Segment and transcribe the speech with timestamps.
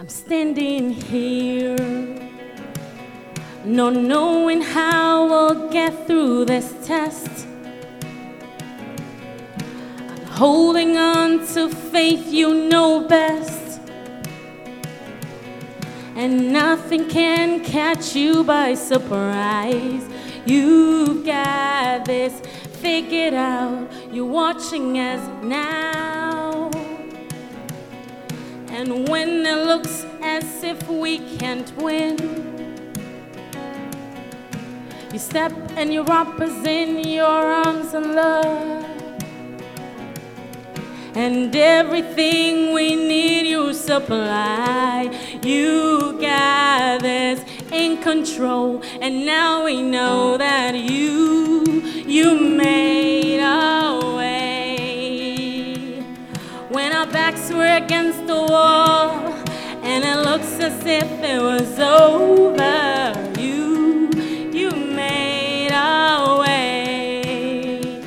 [0.00, 1.76] I'm standing here,
[3.66, 7.46] not knowing how I'll get through this test.
[10.08, 13.78] I'm holding on to faith you know best.
[16.16, 20.08] And nothing can catch you by surprise.
[20.46, 22.40] You've got this
[22.80, 23.92] figured out.
[24.10, 26.19] You're watching us now.
[28.80, 32.16] And when it looks as if we can't win,
[35.12, 38.86] you step and you wrap us in your arms and love.
[41.14, 45.10] And everything we need you supply.
[45.42, 48.82] You got this in control.
[49.02, 53.89] And now we know that you, you made a
[57.50, 59.10] backs were against the wall,
[59.82, 63.40] and it looks as if it was over.
[63.40, 64.10] You,
[64.52, 68.02] you made a way.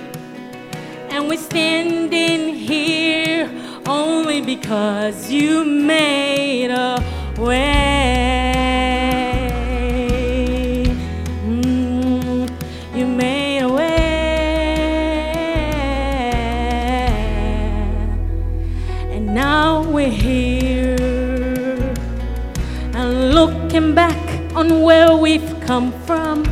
[1.10, 3.50] And we're standing here
[3.86, 7.04] only because you made a
[7.38, 7.93] way.
[24.64, 26.44] On where we've come from.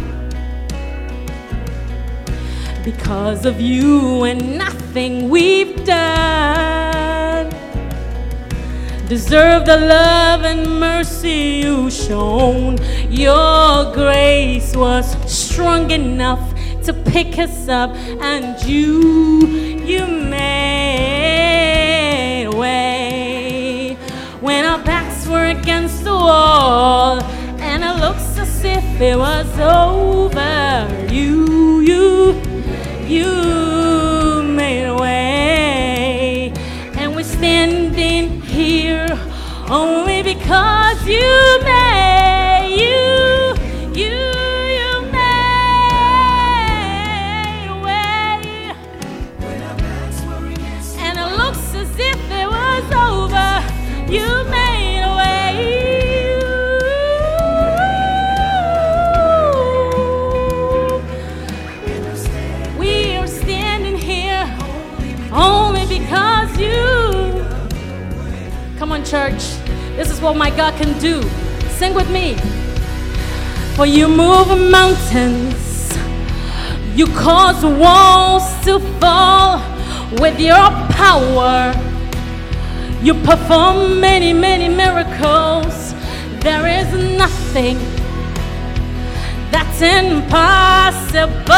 [2.83, 7.49] Because of you and nothing we've done.
[9.07, 12.77] Deserve the love and mercy you shown.
[13.09, 16.53] Your grace was strong enough
[16.83, 17.91] to pick us up
[18.31, 19.47] and you
[19.91, 21.29] you made
[22.53, 23.97] way.
[24.41, 27.20] When our backs were against the wall
[29.01, 32.39] it was over you you
[33.08, 33.60] you
[70.31, 71.21] what my God can do.
[71.71, 72.38] Sing with me.
[73.75, 75.93] For you move mountains.
[76.95, 79.59] You cause walls to fall
[80.21, 81.73] with your power.
[83.01, 85.93] You perform many, many miracles.
[86.39, 87.77] There is nothing
[89.51, 91.51] that's impossible.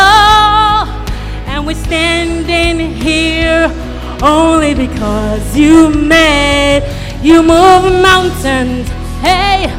[1.46, 3.70] And we're standing here
[4.24, 6.82] only because you made,
[7.24, 8.90] you move mountains.
[9.22, 9.72] Hey,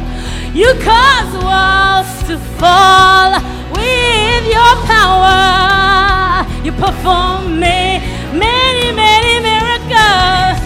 [0.51, 3.33] you cause walls to fall
[3.71, 6.43] with your power.
[6.65, 8.01] You perform ma-
[8.33, 10.57] many, many miracles.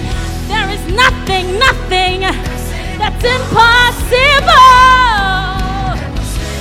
[0.48, 2.22] There is nothing, nothing
[2.98, 4.56] that's impossible.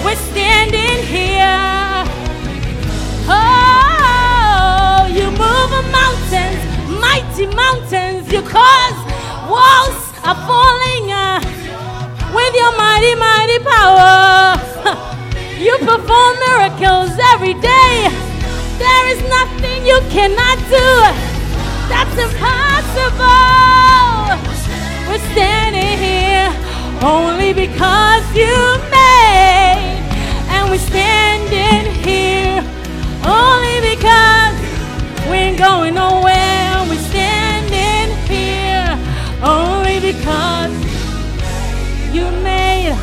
[0.05, 2.05] We're standing here.
[3.31, 6.61] Oh, you move mountains,
[7.01, 8.33] mighty mountains.
[8.33, 8.99] You cause
[9.49, 11.41] walls are falling uh,
[12.37, 14.57] with your mighty, mighty power.
[15.59, 18.07] You perform miracles every day.
[18.79, 20.89] There is nothing you cannot do.
[21.91, 23.27] That's impossible.
[25.09, 26.49] We're standing here
[27.03, 28.55] only because you
[28.95, 29.99] made,
[30.55, 32.63] and we're standing here
[33.27, 34.57] only because
[35.29, 36.58] we ain't going nowhere.
[40.29, 40.77] Because
[42.15, 42.95] you made,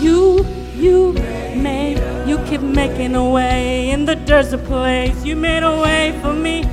[0.00, 0.44] you,
[0.74, 1.12] you
[1.56, 5.24] made, you keep making a way in the desert place.
[5.24, 6.64] You made a way for me.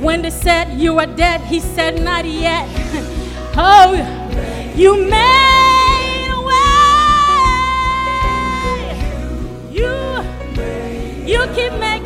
[0.00, 2.66] When they said you were dead, he said, Not yet.
[3.56, 3.92] oh,
[4.74, 6.70] you made a way.
[9.78, 10.24] You,
[11.26, 11.99] you keep making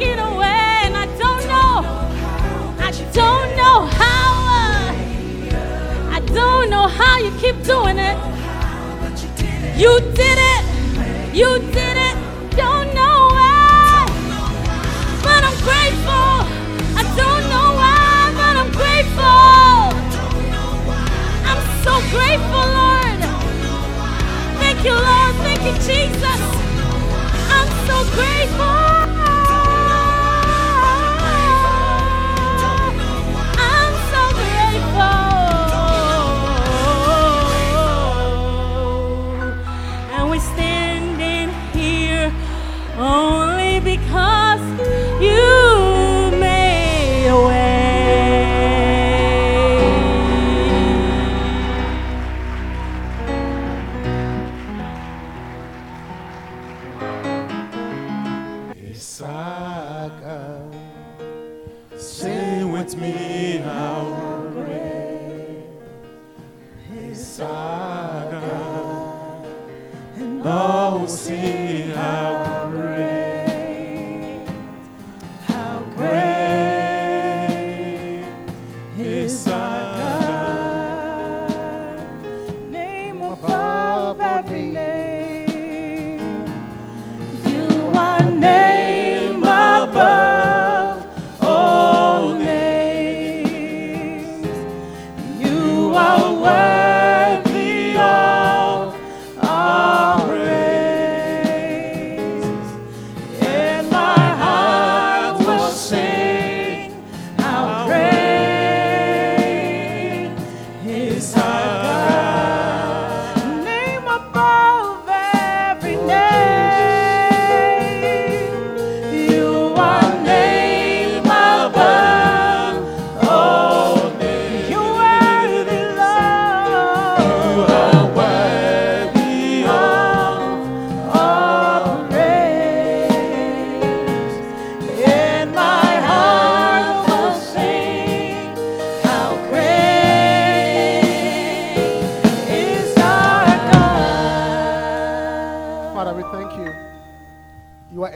[6.34, 8.18] don't know how, you how doing it.
[9.76, 10.64] You did it.
[11.34, 12.16] You did it.
[12.56, 14.06] Don't know why,
[15.24, 16.36] but I'm grateful.
[17.00, 19.84] I don't know why, but I'm grateful.
[21.50, 23.20] I'm so grateful, Lord.
[24.60, 25.34] Thank you, Lord.
[25.46, 26.40] Thank you, Jesus.
[27.50, 28.83] I'm so grateful.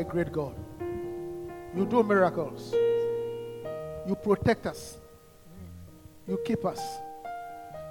[0.08, 0.54] Great God.
[1.74, 2.72] You do miracles.
[4.06, 4.96] You protect us.
[6.26, 6.98] You keep us.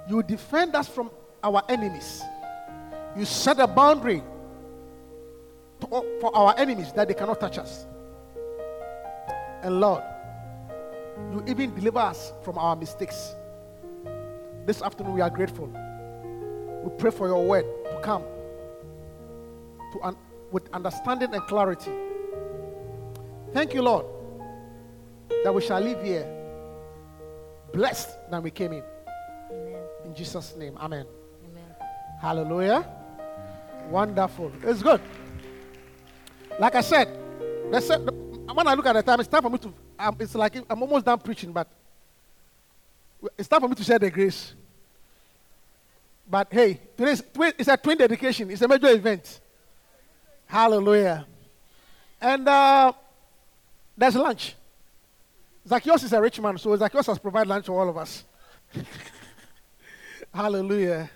[0.08, 1.10] You defend us from
[1.42, 2.22] our enemies.
[3.16, 4.22] You set a boundary
[5.80, 7.86] to- for our enemies that they cannot touch us.
[9.62, 10.02] And Lord,
[11.32, 13.34] you even deliver us from our mistakes.
[14.66, 15.68] This afternoon, we are grateful.
[16.84, 18.22] We pray for your word to come
[19.92, 20.16] to un-
[20.52, 22.07] with understanding and clarity.
[23.52, 24.06] Thank you, Lord,
[25.42, 26.26] that we shall live here
[27.72, 28.82] blessed than we came in.
[30.04, 31.06] In Jesus' name, Amen.
[32.20, 32.86] Hallelujah.
[33.90, 34.52] Wonderful.
[34.62, 35.00] It's good.
[36.58, 37.08] Like I said,
[37.70, 39.72] when I look at the time, it's time for me to.
[39.98, 41.68] Um, it's like I'm almost done preaching, but
[43.36, 44.54] it's time for me to share the grace.
[46.30, 47.22] But hey, today's
[47.58, 48.50] it's a twin dedication.
[48.50, 49.40] It's a major event.
[50.46, 51.26] Hallelujah.
[52.20, 52.92] And uh,
[53.98, 54.54] there's lunch.
[55.66, 58.24] Zacchaeus is a rich man, so Zacchaeus has provided lunch for all of us.
[60.32, 61.10] Hallelujah.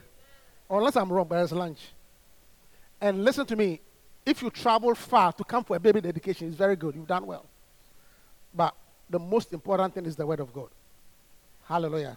[0.69, 1.79] Unless I'm wrong, but there's lunch.
[3.01, 3.81] And listen to me.
[4.27, 6.95] If you travel far to come for a baby dedication, it's very good.
[6.95, 7.45] You've done well.
[8.55, 8.75] But
[9.09, 10.69] the most important thing is the word of God.
[11.65, 12.17] Hallelujah.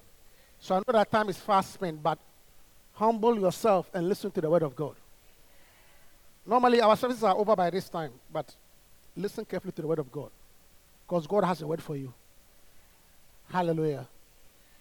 [0.59, 2.19] So I know that time is fast spent, but
[2.93, 4.95] humble yourself and listen to the word of God.
[6.45, 8.53] Normally, our services are over by this time, but
[9.15, 10.29] listen carefully to the word of God
[11.07, 12.13] because God has a word for you.
[13.49, 14.07] Hallelujah.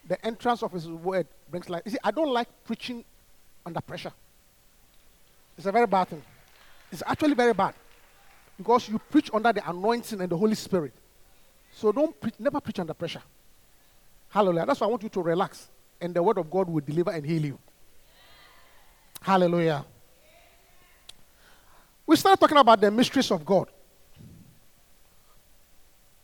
[0.07, 1.83] The entrance of his word brings life.
[1.85, 3.05] You see, I don't like preaching
[3.65, 4.13] under pressure.
[5.57, 6.23] It's a very bad thing.
[6.91, 7.75] It's actually very bad
[8.57, 10.93] because you preach under the anointing and the Holy Spirit.
[11.73, 13.23] So don't pre- never preach under pressure.
[14.29, 14.67] Hallelujah.
[14.67, 15.69] That's why I want you to relax,
[16.01, 17.59] and the word of God will deliver and heal you.
[19.21, 19.85] Hallelujah.
[22.07, 23.69] We started talking about the mysteries of God.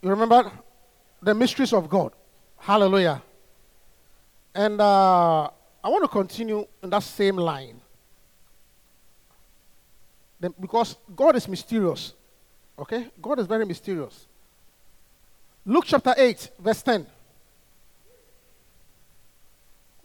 [0.03, 0.51] You remember
[1.23, 2.13] the mysteries of God?
[2.59, 3.23] Hallelujah.
[4.55, 5.45] And uh,
[5.85, 7.81] I want to continue in that same line.
[10.39, 12.15] Then, because God is mysterious.
[12.79, 13.09] Okay?
[13.21, 14.27] God is very mysterious.
[15.67, 17.07] Luke chapter 8, verse 10.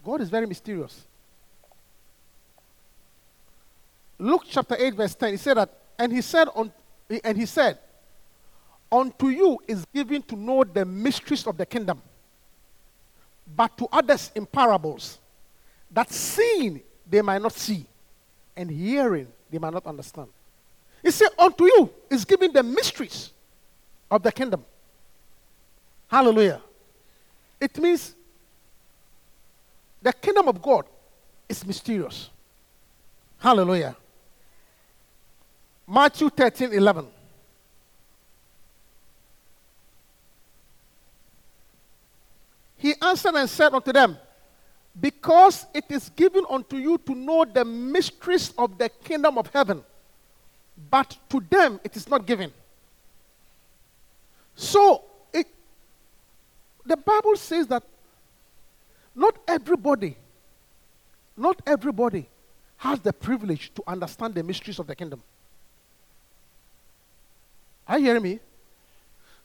[0.03, 1.05] God is very mysterious.
[4.19, 6.71] Luke chapter 8, verse 10, he said that, and he said, on,
[7.23, 7.79] and he said,
[8.95, 12.01] Unto you is given to know the mysteries of the kingdom,
[13.53, 15.19] but to others in parables,
[15.91, 17.85] that seeing they might not see,
[18.55, 20.29] and hearing, they might not understand.
[21.03, 23.31] He said, Unto you is given the mysteries
[24.09, 24.63] of the kingdom.
[26.07, 26.61] Hallelujah.
[27.59, 28.15] It means
[30.01, 30.85] the kingdom of God
[31.49, 32.29] is mysterious.
[33.39, 33.97] Hallelujah.
[35.85, 37.07] Matthew 13 11.
[42.77, 44.17] He answered and said unto them,
[44.99, 49.83] Because it is given unto you to know the mysteries of the kingdom of heaven,
[50.89, 52.51] but to them it is not given.
[54.55, 55.47] So, it,
[56.85, 57.83] the Bible says that
[59.13, 60.17] not everybody,
[61.35, 62.27] not everybody
[62.77, 65.21] has the privilege to understand the mysteries of the kingdom.
[67.87, 68.39] Are you hearing me?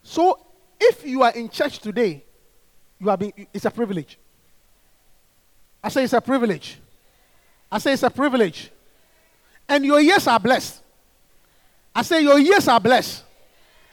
[0.03, 0.39] So,
[0.81, 2.25] if you are in church today,
[3.01, 4.19] you are being, it's a privilege.
[5.83, 6.79] I say it's a privilege.
[7.73, 8.71] I say it's a privilege.
[9.69, 10.83] And your ears are blessed.
[11.95, 13.25] I say your ears are blessed.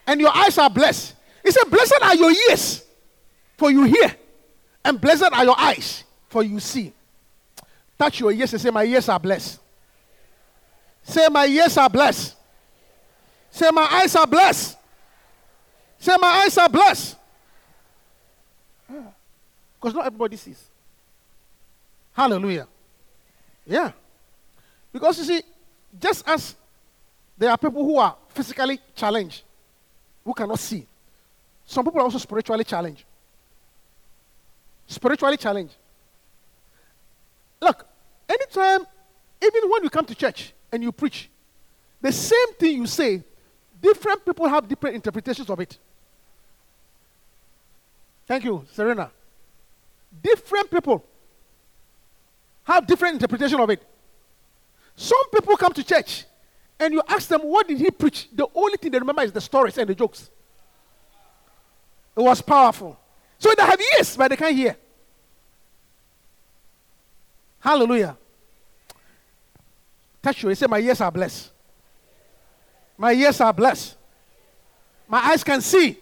[0.05, 1.15] And your eyes are blessed.
[1.43, 2.83] He said, Blessed are your ears,
[3.57, 4.15] for you hear.
[4.83, 6.93] And blessed are your eyes, for you see.
[7.97, 9.59] Touch your ears and say, My ears are blessed.
[11.03, 12.35] Say, My ears are blessed.
[13.51, 14.77] Say, My eyes are blessed.
[15.99, 17.15] Say, My eyes are blessed.
[19.87, 20.61] Because not everybody sees.
[22.11, 22.67] Hallelujah.
[23.65, 23.93] Yeah.
[24.91, 25.41] Because you see,
[25.97, 26.55] just as
[27.37, 29.43] there are people who are physically challenged,
[30.25, 30.85] who cannot see,
[31.65, 33.05] some people are also spiritually challenged.
[34.87, 35.75] Spiritually challenged.
[37.61, 37.87] Look,
[38.27, 38.85] anytime,
[39.41, 41.29] even when you come to church and you preach,
[42.01, 43.23] the same thing you say,
[43.81, 45.77] different people have different interpretations of it.
[48.25, 49.11] Thank you, Serena.
[50.21, 51.03] Different people
[52.63, 53.83] have different interpretation of it.
[54.95, 56.25] Some people come to church
[56.79, 58.29] and you ask them, what did he preach?
[58.33, 60.29] The only thing they remember is the stories and the jokes.
[62.15, 62.97] It was powerful.
[63.37, 64.75] So they have ears, but they can't hear.
[67.59, 68.17] Hallelujah.
[70.21, 70.49] Touch you.
[70.49, 71.51] He said, My ears are blessed.
[72.97, 73.95] My ears are blessed.
[75.07, 75.97] My eyes can see.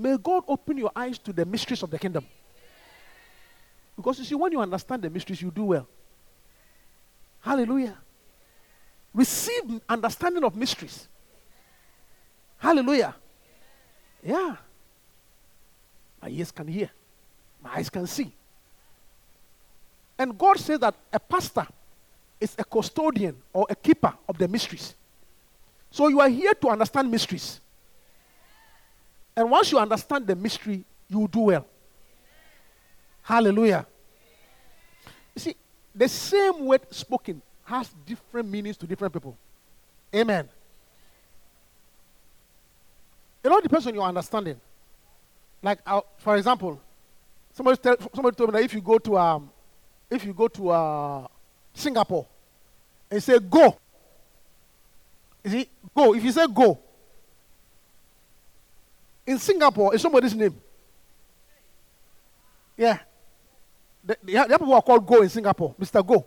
[0.00, 2.24] May God open your eyes to the mysteries of the kingdom.
[3.96, 5.86] Because you see, when you understand the mysteries, you do well.
[7.40, 7.98] Hallelujah.
[9.12, 11.06] Receive understanding of mysteries.
[12.56, 13.14] Hallelujah.
[14.22, 14.56] Yeah.
[16.22, 16.90] My ears can hear,
[17.62, 18.32] my eyes can see.
[20.18, 21.66] And God says that a pastor
[22.40, 24.94] is a custodian or a keeper of the mysteries.
[25.90, 27.60] So you are here to understand mysteries.
[29.36, 31.66] And once you understand the mystery, you will do well.
[33.22, 33.86] Hallelujah.
[35.34, 35.56] You see,
[35.94, 39.36] the same word spoken has different meanings to different people.
[40.14, 40.48] Amen.
[43.42, 44.60] It all depends on your understanding.
[45.62, 46.80] Like, uh, for example,
[47.52, 49.50] somebody, tell, somebody told me that if you go to um,
[50.10, 51.26] if you go to uh,
[51.72, 52.26] Singapore
[53.10, 53.78] and say go,
[55.44, 56.14] is it go?
[56.14, 56.78] If you say go,
[59.30, 60.54] in Singapore, is somebody's name.
[62.76, 62.98] Yeah.
[64.04, 66.04] The, the, the people are called Go in Singapore, Mr.
[66.06, 66.26] Go.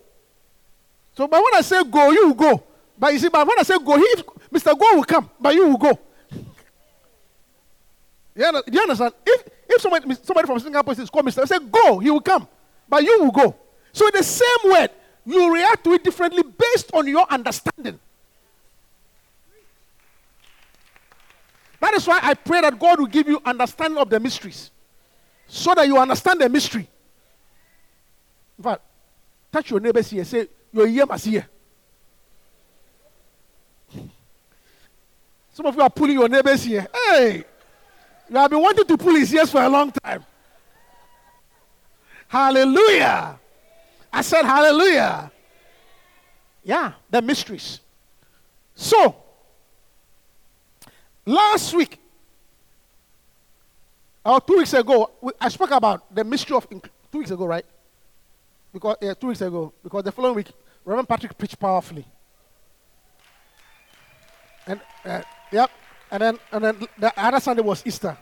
[1.16, 2.63] So, but when I say go, you go.
[2.98, 4.16] But you see, but when I say go, he,
[4.52, 4.78] Mr.
[4.78, 6.00] Go will come, but you will go.
[8.36, 9.13] You under- you understand?
[9.26, 11.44] If if somebody somebody from Singapore says call Mr.
[11.44, 12.48] I say go, he will come,
[12.89, 13.56] but you will go.
[13.92, 14.89] So in the same word,
[15.26, 18.00] you react to it differently based on your understanding.
[21.84, 24.72] That is why I pray that God will give you understanding of the mysteries,
[25.46, 26.88] so that you understand the mystery.
[28.58, 28.82] In fact,
[29.52, 30.24] touch your neighbors here.
[30.24, 31.46] Say your ear must hear.
[35.52, 36.88] Some of you are pulling your neighbors here.
[37.10, 37.43] Hey,
[38.30, 40.24] you have been wanting to pull his ears for a long time.
[42.30, 43.38] Hallelujah.
[44.13, 45.30] I said hallelujah.
[46.63, 47.82] Yeah, the mysteries.
[48.74, 49.23] So,
[51.26, 52.00] last week,
[54.26, 57.66] or two weeks ago, I spoke about the mystery of inc- two weeks ago, right?
[58.72, 60.52] Because yeah, two weeks ago, because the following week,
[60.86, 62.06] Reverend Patrick preached powerfully.
[64.66, 65.70] And uh, yep,
[66.10, 68.18] and then and then the other Sunday was Easter.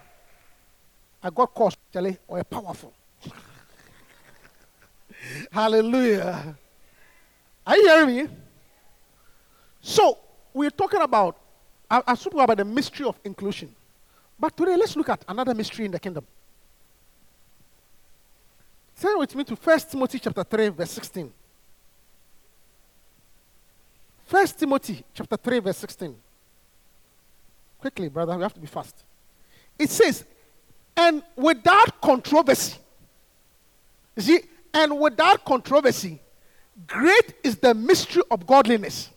[1.22, 2.92] I got caught actually, or powerful.
[5.52, 6.56] Hallelujah.
[7.64, 8.28] Are you hearing me?
[9.80, 10.18] So
[10.52, 11.36] we're talking about
[11.92, 13.74] I, I spoke about the mystery of inclusion.
[14.40, 16.26] But today let's look at another mystery in the kingdom.
[18.98, 21.30] Turn with me to 1 Timothy chapter 3, verse 16.
[24.30, 26.16] 1 Timothy chapter 3, verse 16.
[27.78, 29.04] Quickly, brother, we have to be fast.
[29.78, 30.24] It says,
[30.96, 32.78] and without controversy,
[34.16, 34.40] you see,
[34.72, 36.20] and without controversy,
[36.86, 39.10] great is the mystery of godliness.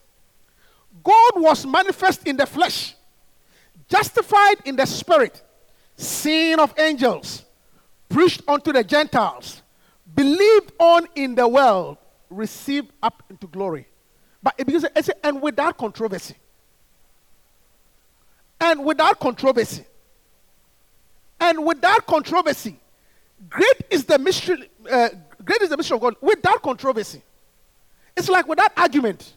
[1.04, 2.96] God was manifest in the flesh,
[3.88, 5.42] justified in the spirit,
[5.96, 7.44] seen of angels,
[8.10, 9.62] preached unto the Gentiles,
[10.16, 11.98] believed on in the world,
[12.30, 13.88] received up into glory.
[14.42, 14.86] But it begins,
[15.24, 16.36] and without controversy.
[18.60, 19.86] And without controversy.
[21.40, 22.80] And without controversy.
[23.50, 25.10] Great is the mystery, uh,
[25.44, 26.16] great is the mystery of God.
[26.22, 27.22] Without controversy.
[28.16, 29.34] It's like without argument.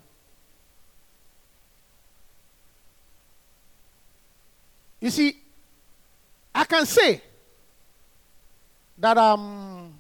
[5.01, 5.37] You see,
[6.55, 7.23] I can say
[8.99, 9.95] that um,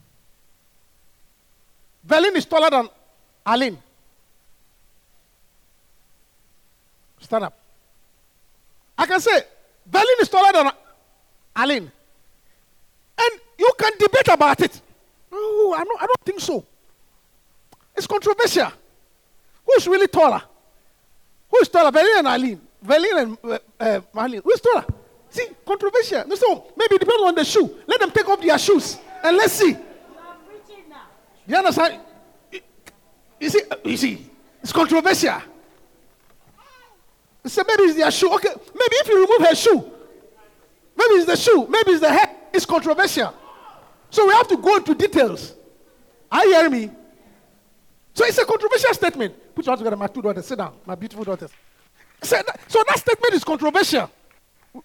[2.02, 2.88] Berlin is taller than
[3.46, 3.78] Aline.
[7.20, 7.58] Stand up.
[8.96, 9.40] I can say
[9.86, 10.70] Berlin is taller than
[11.54, 11.92] Aline.
[13.20, 14.80] And you can debate about it.
[15.30, 16.64] No, I don't, I don't think so.
[17.96, 18.72] It's controversial.
[19.66, 20.42] Who's really taller?
[21.50, 22.67] Who is taller, Berlin and Aline?
[22.82, 24.28] Berlin and uh, uh.
[24.44, 24.84] Who's taller?
[25.30, 26.26] See, controversial.
[26.26, 27.78] No, so maybe depends on the shoe.
[27.86, 29.76] Let them take off their shoes and let's see.
[31.46, 32.00] You understand?
[33.40, 34.30] You see, you see,
[34.62, 35.40] it's controversial.
[37.46, 38.32] So maybe it's their shoe.
[38.34, 39.92] Okay, maybe if you remove her shoe,
[40.96, 42.34] maybe it's the shoe, maybe it's the hair.
[42.52, 43.34] It's controversial.
[44.10, 45.54] So we have to go into details.
[46.30, 46.90] Are you hearing me?
[48.12, 49.54] So it's a controversial statement.
[49.54, 50.46] Put your hands together, my two daughters.
[50.46, 51.50] Sit down, my beautiful daughters.
[52.22, 54.10] So that, so that statement is controversial.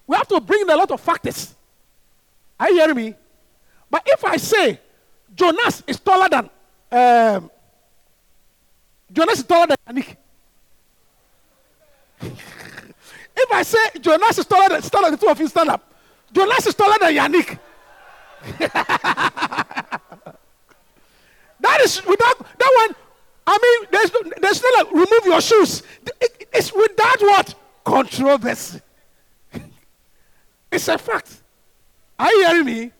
[0.07, 1.53] We have to bring in a lot of factors.
[2.59, 3.15] Are you hearing me?
[3.89, 4.79] But if I say
[5.35, 6.49] Jonas is taller than
[6.91, 7.49] um,
[9.11, 10.15] Jonas is taller than Yannick.
[13.35, 15.93] if I say Jonas is taller than stand up, the two of you stand up.
[16.31, 17.59] Jonas is taller than Yannick.
[21.59, 22.95] that is without that one.
[23.45, 25.83] I mean, there's no, there's no like remove your shoes.
[26.21, 28.79] It- it's without what controversy.
[30.71, 31.41] it's a fact.
[32.19, 32.91] Are you hearing me?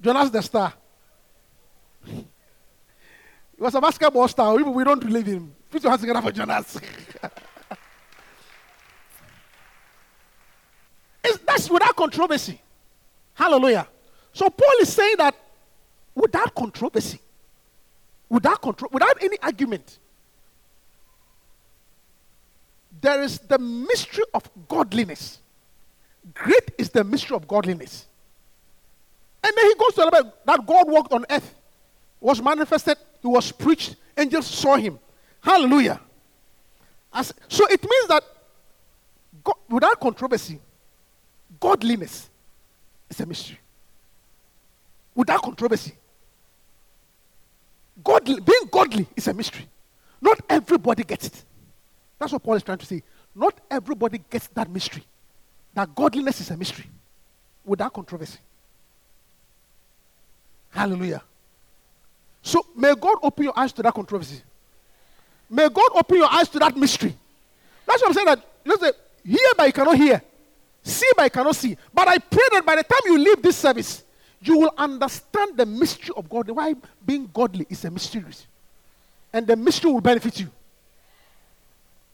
[0.00, 0.72] Jonas the star.
[2.04, 2.26] He
[3.56, 4.56] was a basketball star.
[4.56, 5.54] We, we don't believe him.
[5.70, 6.78] Put your hands together for Jonas.
[11.24, 12.60] It's, that's without controversy.
[13.34, 13.86] Hallelujah.
[14.32, 15.36] So Paul is saying that
[16.16, 17.20] without controversy,
[18.32, 19.98] without control, without any argument,
[22.98, 25.38] there is the mystery of godliness.
[26.32, 28.06] Great is the mystery of godliness.
[29.44, 31.54] And then he goes to about that God walked on earth,
[32.20, 34.98] was manifested, he was preached, angels saw him.
[35.42, 36.00] Hallelujah.
[37.12, 38.24] As, so it means that
[39.44, 40.58] God, without controversy,
[41.60, 42.30] godliness
[43.10, 43.58] is a mystery.
[45.14, 45.92] Without controversy.
[48.02, 49.66] Godly, being godly is a mystery.
[50.20, 51.44] Not everybody gets it.
[52.18, 53.02] That's what Paul is trying to say.
[53.34, 55.04] Not everybody gets that mystery.
[55.74, 56.86] That godliness is a mystery.
[57.64, 58.38] Without controversy.
[60.70, 61.22] Hallelujah.
[62.42, 64.42] So may God open your eyes to that controversy.
[65.48, 67.14] May God open your eyes to that mystery.
[67.86, 68.26] That's what I'm saying.
[68.26, 68.92] That you say,
[69.24, 70.22] hear but you cannot hear,
[70.82, 71.76] see but you cannot see.
[71.92, 74.02] But I pray that by the time you leave this service,
[74.42, 76.50] you will understand the mystery of God.
[76.50, 76.74] Why
[77.04, 78.24] being godly is a mystery,
[79.32, 80.50] and the mystery will benefit you.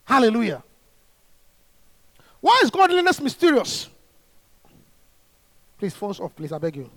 [0.05, 0.62] Hallelujah.
[2.41, 3.88] Why is godliness mysterious?
[5.79, 6.53] Please, phones off, please.
[6.53, 6.91] I beg you.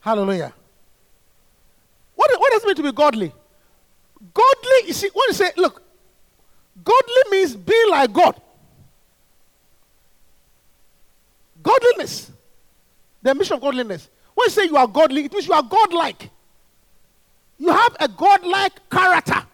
[0.00, 0.52] Hallelujah.
[2.14, 3.32] What, what does it mean to be godly?
[4.34, 5.82] Godly, you see, when you say, look,
[6.84, 8.40] godly means being like God.
[11.62, 12.30] Godliness.
[13.22, 14.08] The mission of godliness.
[14.40, 16.30] When you say you are godly, it means you are godlike.
[17.58, 19.46] You have a godlike character.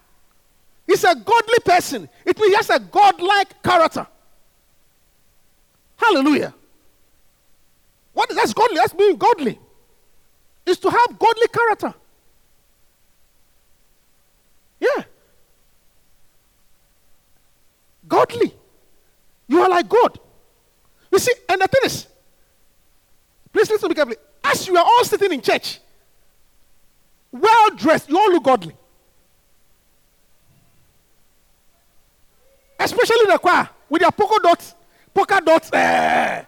[0.86, 2.08] He's a godly person.
[2.24, 4.06] It means he has a godlike character.
[5.96, 6.54] Hallelujah.
[8.12, 8.76] What is that's godly?
[8.76, 9.58] That's being godly.
[10.64, 11.92] Is to have godly character.
[14.78, 15.02] Yeah.
[18.06, 18.54] Godly.
[19.48, 20.20] You are like God.
[21.10, 22.06] You see, and the thing is,
[23.52, 24.18] please listen to me carefully.
[24.48, 25.80] As you are all sitting in church,
[27.32, 28.76] well dressed, you all look godly.
[32.78, 34.74] Especially the choir with their polka dots,
[35.12, 36.44] polka dots, eh,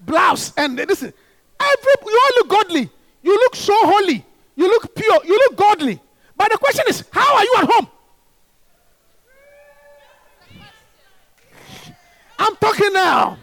[0.00, 1.12] blouse, and listen.
[1.60, 2.90] Every you all look godly.
[3.22, 4.24] You look so holy.
[4.56, 5.20] You look pure.
[5.24, 6.00] You look godly.
[6.36, 7.88] But the question is, how are you at home?
[12.38, 13.38] I'm talking now.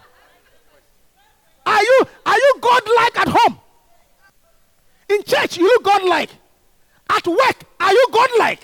[1.66, 3.60] Are you are you godlike at home?
[5.12, 6.30] In church, you look godlike.
[7.10, 8.64] At work, are you godlike?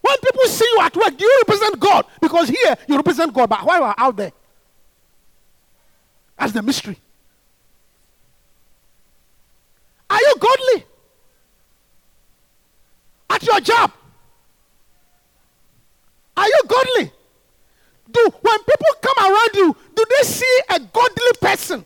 [0.00, 2.06] When people see you at work, do you represent God?
[2.20, 4.32] Because here you represent God, but why you are out there?
[6.38, 6.98] That's the mystery.
[10.08, 10.86] Are you godly?
[13.28, 13.92] At your job?
[16.36, 17.12] Are you godly?
[18.10, 21.84] Do when people come around you, do they see a godly person?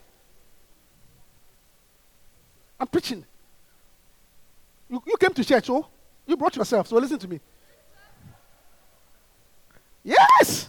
[2.79, 3.25] I'm preaching.
[4.89, 5.87] You, you came to church, oh?
[6.27, 7.41] You brought yourself, so listen to me.
[10.05, 10.69] Yes.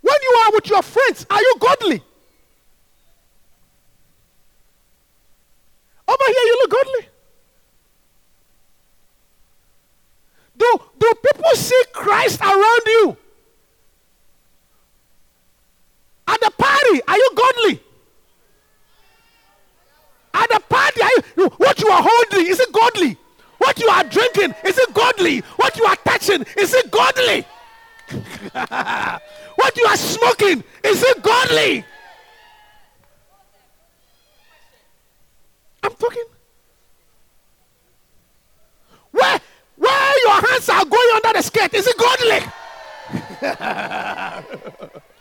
[0.00, 2.02] When you are with your friends, are you godly?
[6.08, 7.08] Over here, you look godly.
[10.58, 13.16] Do, do people see Christ around you?
[16.28, 17.80] At the party, are you godly?
[20.34, 21.00] At the party,
[21.36, 23.16] you, what you are holding, is it godly?
[23.58, 25.40] What you are drinking, is it godly?
[25.56, 27.46] What you are touching, is it godly?
[29.56, 31.84] what you are smoking, is it godly?
[35.82, 36.24] I'm talking.
[39.10, 39.40] Where,
[39.76, 42.40] where your hands are going under the skirt, is it godly?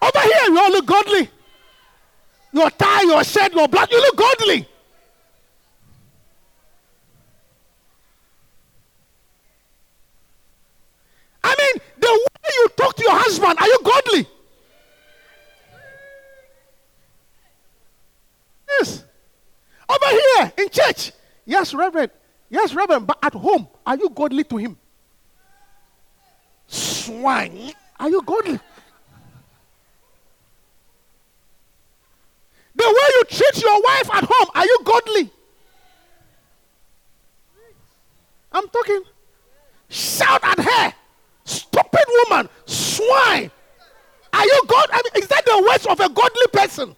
[0.00, 1.30] Over here, you all look godly.
[2.52, 4.68] Your tie, your shirt, your blood, you look godly.
[11.44, 14.28] I mean, the way you talk to your husband, are you godly?
[18.68, 19.04] Yes.
[19.88, 21.12] Over here in church,
[21.46, 22.10] yes, Reverend.
[22.50, 23.06] Yes, Reverend.
[23.06, 24.76] But at home, are you godly to him?
[26.66, 27.72] Swine.
[27.98, 28.60] Are you godly?
[32.78, 35.30] The way you treat your wife at home, are you godly?
[38.52, 39.02] I'm talking.
[39.88, 40.94] Shout at her.
[41.44, 42.48] Stupid woman.
[42.66, 43.50] Swine.
[44.32, 44.86] Are you God?
[44.92, 46.94] I mean, is that the words of a godly person?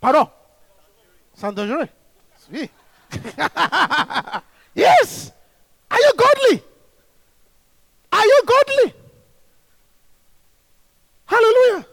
[0.00, 0.28] Pardon?
[2.52, 2.70] Oui.
[4.74, 5.32] yes.
[5.90, 6.62] Are you godly?
[8.12, 8.94] Are you godly?
[11.26, 11.86] Hallelujah.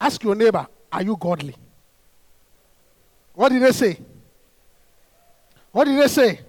[0.00, 1.54] Ask your neighbor, are you godly?
[3.34, 3.98] What did they say?
[5.72, 6.40] What did they say?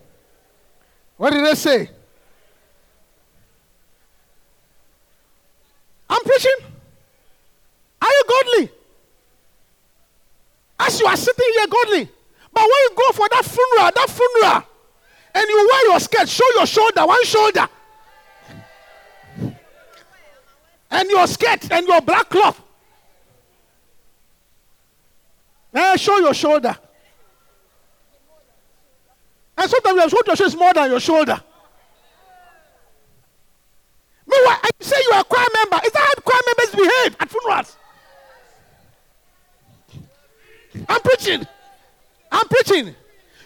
[1.18, 1.90] What did they say?
[6.10, 6.56] I'm preaching.
[8.02, 8.72] Are you godly?
[10.80, 12.10] As you are sitting here godly.
[12.54, 14.64] But when you go for that funeral, that funeral,
[15.34, 17.68] and you wear your skirt, show your shoulder, one shoulder.
[20.90, 22.62] And your skirt and your black cloth.
[25.74, 26.76] Eh, show your shoulder.
[29.58, 31.42] And sometimes your shoulder is more than your shoulder.
[34.28, 35.86] Meanwhile, you say you are a choir member.
[35.86, 37.78] Is that how choir members behave at funerals?
[40.88, 41.46] I'm preaching.
[42.32, 42.96] I'm preaching.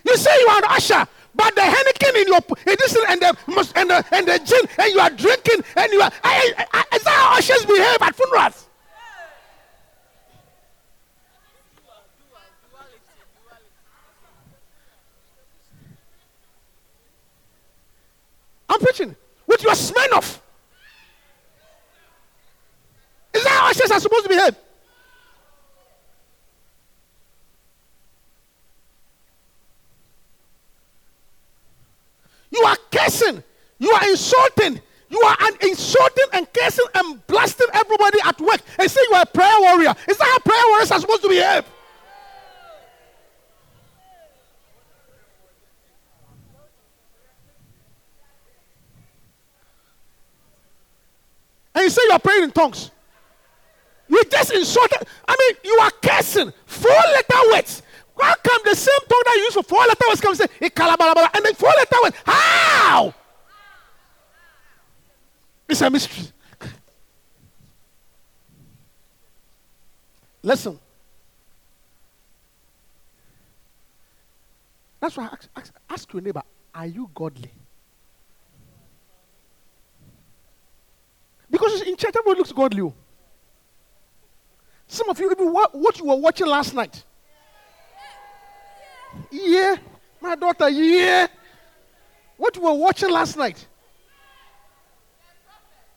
[0.06, 3.38] You say you are an usher, but the Heineken in your in this and the
[3.76, 6.12] and the and the gin, and you are drinking, and you are.
[6.24, 8.65] I, I, I, is that how ushers behave at funerals?
[18.76, 20.40] I'm preaching What with your Smirnoff.
[23.34, 24.56] Is that how ushers are supposed to behave?
[32.52, 33.44] You are cursing.
[33.80, 34.82] You are insulting.
[35.10, 39.26] You are insulting and cursing and blasting everybody at work and say you are a
[39.26, 39.94] prayer warrior.
[40.08, 41.66] Is that how prayer warriors are supposed to behave?
[51.96, 52.92] Say you are praying in tongues.
[54.08, 55.08] You just insulted.
[55.28, 56.54] I mean, you are cursing.
[56.66, 57.82] Four letter words.
[58.20, 61.30] How come the same tongue that you use for four letter words come say "Ikalabalabala,"
[61.36, 62.16] and then four letter words?
[62.26, 63.14] How?
[65.68, 66.28] It's a mystery.
[70.44, 70.80] Listen.
[75.00, 77.52] That's why I ask, ask, ask your neighbor, are you godly?
[81.50, 82.82] Because it's in church, everybody looks godly.
[82.82, 82.94] oh.
[84.88, 87.04] Some of you, even what, what you were watching last night.
[89.32, 89.76] Yeah,
[90.22, 91.28] my daughter, yeah.
[92.38, 93.66] What you were watching last night.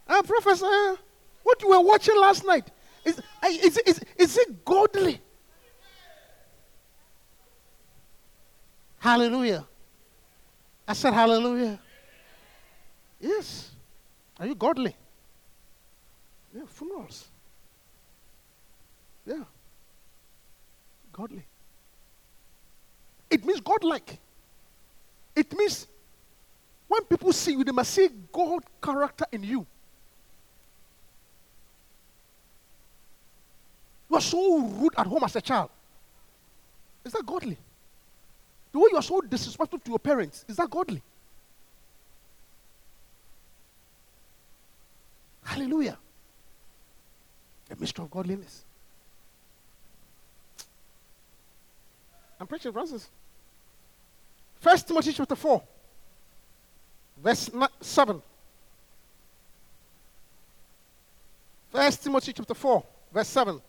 [0.06, 0.96] Uh, professor,
[1.42, 2.70] what you were watching last night.
[3.04, 5.20] Is, is, is, is it godly?
[8.98, 9.66] Hallelujah.
[10.86, 11.78] I said hallelujah.
[13.20, 13.70] Yes.
[14.38, 14.94] Are you godly?
[16.58, 17.28] Yeah, funerals.
[19.24, 19.44] Yeah.
[21.12, 21.44] Godly.
[23.30, 24.18] It means godlike.
[25.36, 25.86] It means
[26.88, 29.64] when people see you, they must see God character in you.
[34.10, 35.70] You are so rude at home as a child.
[37.04, 37.56] Is that godly?
[38.72, 41.02] The way you are so disrespectful to your parents, is that godly?
[45.44, 45.98] Hallelujah.
[47.68, 48.64] The mystery of godliness.
[52.40, 53.08] I'm preaching, Francis.
[54.60, 55.62] First Timothy chapter 4,
[57.22, 57.50] verse
[57.80, 58.22] 7.
[61.70, 63.60] First Timothy chapter 4, verse 7.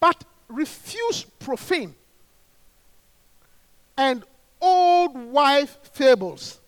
[0.00, 1.94] But refuse profane
[3.96, 4.24] and
[4.60, 6.60] old wife fables,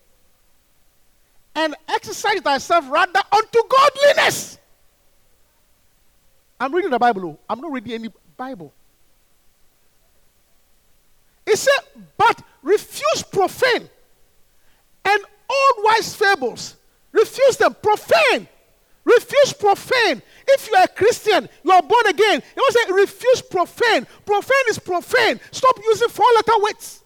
[1.57, 4.59] and exercise thyself rather unto godliness.
[6.59, 7.25] I'm reading the Bible.
[7.25, 7.39] oh.
[7.49, 8.71] I'm not reading any Bible.
[11.45, 13.89] It said, but refuse profane
[15.05, 16.75] and old wise fables.
[17.11, 17.75] Refuse them.
[17.81, 18.47] Profane.
[19.03, 20.21] Refuse profane.
[20.47, 22.39] If you are a Christian, you are born again.
[22.39, 24.05] It was say refuse profane.
[24.25, 25.39] Profane is profane.
[25.51, 27.03] Stop using four letter words.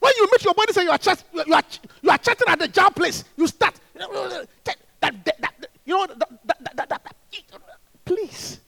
[0.00, 1.62] When you meet your body, say you are chat, you are
[2.02, 3.24] you are chatting at the jar place.
[3.36, 3.74] You start.
[3.94, 7.16] That, that, that, you know, that, that, that, that-
[8.04, 8.60] please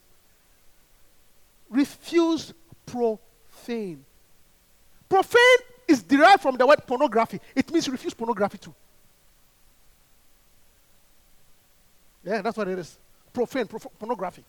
[1.68, 2.54] refuse
[2.86, 4.04] profane.
[5.08, 7.40] Profane is derived from the word pornography.
[7.54, 8.74] It means refuse pornography too.
[12.24, 12.98] Yeah, that's what it is.
[13.32, 14.42] Profane, prof- pornography.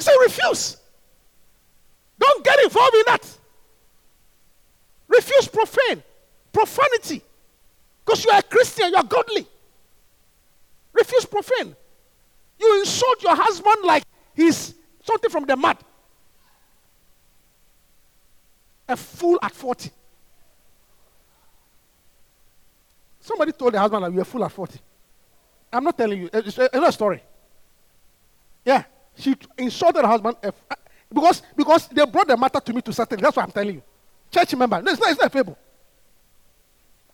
[0.00, 0.78] Say refuse.
[2.18, 3.38] Don't get involved in that.
[5.08, 6.02] Refuse profane,
[6.52, 7.22] profanity.
[8.04, 9.46] Because you are a Christian, you are godly.
[10.92, 11.76] Refuse profane.
[12.58, 14.74] You insult your husband like he's
[15.04, 15.76] something from the mud.
[18.88, 19.90] A fool at 40.
[23.20, 24.78] Somebody told the husband that you're a fool at 40.
[25.72, 26.30] I'm not telling you.
[26.32, 27.22] It's a, it's a story.
[28.64, 28.84] Yeah.
[29.20, 30.54] She insulted her husband f-
[31.12, 33.18] because, because they brought the matter to me to settle.
[33.18, 33.82] That's what I'm telling you.
[34.30, 34.80] Church member.
[34.80, 35.58] No, it's not, it's not a fable.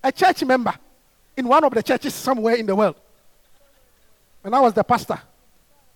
[0.02, 0.74] A church member
[1.36, 2.96] in one of the churches somewhere in the world.
[4.44, 5.18] And I was the pastor.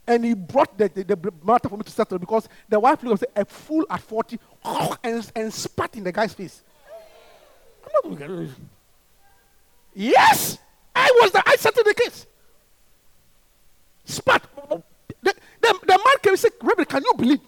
[0.06, 3.22] And he brought the, the, the matter for me to settle because the wife was
[3.36, 4.38] a fool at 40
[5.04, 6.62] and, and spat in the guy's face.
[7.84, 8.54] I'm not going to
[9.94, 10.58] Yes!
[10.94, 12.26] I was the I settled the case.
[14.04, 14.42] Spat.
[15.22, 17.40] The, the, the man came and said, Reverend, can you believe?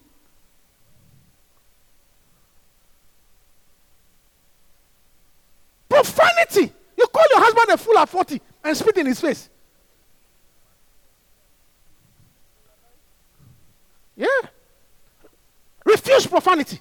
[5.89, 6.73] Profanity.
[6.97, 9.49] You call your husband a fool at 40 and spit in his face.
[14.17, 14.27] Yeah.
[15.85, 16.81] Refuse profanity.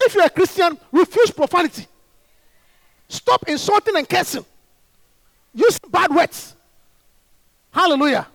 [0.00, 1.86] If you're a Christian, refuse profanity.
[3.08, 4.44] Stop insulting and cursing.
[5.54, 6.56] Use bad words.
[7.70, 8.26] Hallelujah.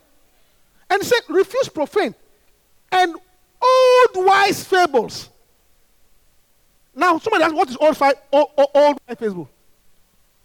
[0.90, 2.16] And say, refuse profane
[2.92, 3.16] and
[3.62, 5.30] old wise fables.
[6.96, 9.50] Now, somebody asks, what is old, fi- old, old, old wise fable?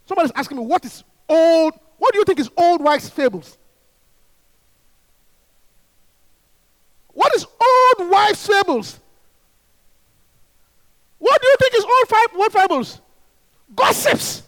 [0.05, 3.57] Somebody's asking me, what is old, what do you think is old wise fables?
[7.13, 8.99] What is old wise fables?
[11.19, 12.99] What do you think is old fi- what fables?
[13.75, 14.43] Gossips.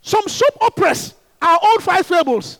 [0.00, 2.58] Some soap operas are old five fables.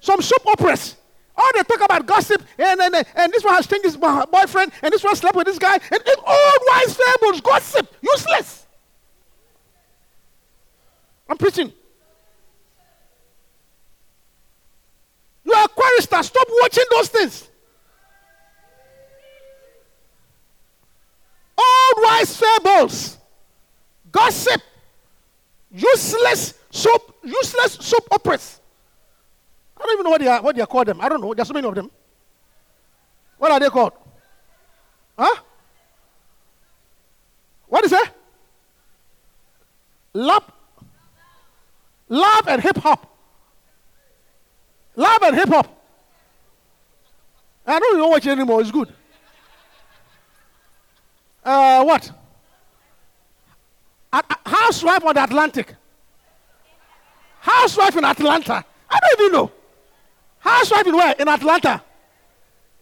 [0.00, 0.96] Some soap operas.
[1.36, 4.92] All they talk about gossip, and, and, and this one has changed his boyfriend, and
[4.92, 8.66] this one slept with this guy, and, and old wise fables, gossip, useless.
[11.28, 11.72] I'm preaching.
[15.44, 17.48] You are a chorister, stop watching those things.
[21.56, 23.18] Old wise fables,
[24.10, 24.60] gossip,
[25.70, 28.60] useless soap, useless soap operas.
[29.78, 31.00] I don't even know what they are, what they are called them.
[31.00, 31.32] I don't know.
[31.34, 31.90] There's so many of them.
[33.38, 33.92] What are they called?
[35.16, 35.42] Huh?
[37.68, 38.10] What is it?
[40.14, 40.52] Lap.
[42.08, 43.14] Love and hip hop.
[44.96, 45.74] Love and hip hop.
[47.66, 48.60] I don't even watch it anymore.
[48.62, 48.92] It's good.
[51.44, 52.10] Uh, what?
[54.12, 55.74] Housewife on the Atlantic.
[57.40, 58.64] Housewife in Atlanta.
[58.90, 59.52] I don't even know.
[60.48, 61.14] Housewife in where?
[61.18, 61.82] In Atlanta.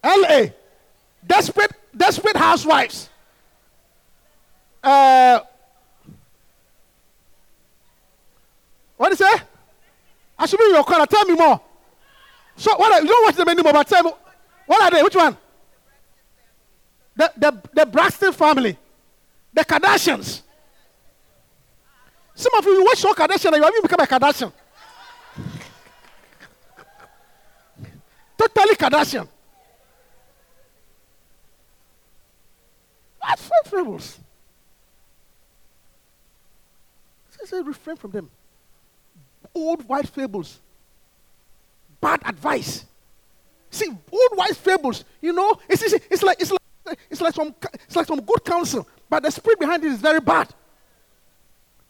[0.01, 0.53] L.A.
[1.25, 3.09] Desperate, desperate housewives.
[4.81, 5.39] Uh,
[8.95, 9.41] what is it?
[10.39, 11.05] I should be in your corner.
[11.05, 11.59] Tell me more.
[12.55, 12.93] So what?
[12.93, 14.11] Are, you don't watch them anymore, but tell me,
[14.65, 15.03] what are they?
[15.03, 15.35] Which one?
[17.17, 18.77] The the the Braxton family,
[19.53, 20.41] the Kardashians.
[22.33, 24.53] Some of you, you watch your Kardashian and you haven't become a Kardashian.
[28.37, 29.27] Totally Kardashian.
[33.21, 34.19] That's five fables.
[37.29, 38.29] Say, say, refrain from them.
[39.53, 40.59] Old white fables.
[41.99, 42.85] Bad advice.
[43.69, 47.53] See, old white fables, you know, it's, it's, it's like it's like it's like some
[47.85, 50.47] it's like some good counsel, but the spirit behind it is very bad.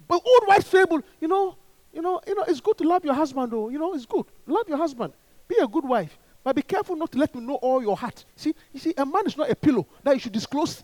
[0.08, 1.56] But old white fable, you know,
[1.94, 3.70] you know, you know, it's good to love your husband, though.
[3.70, 4.26] You know, it's good.
[4.46, 5.14] Love your husband.
[5.48, 6.18] Be a good wife.
[6.48, 8.24] But be careful not to let me know all your heart.
[8.38, 10.82] See, you see, a man is not a pillow that you should disclose.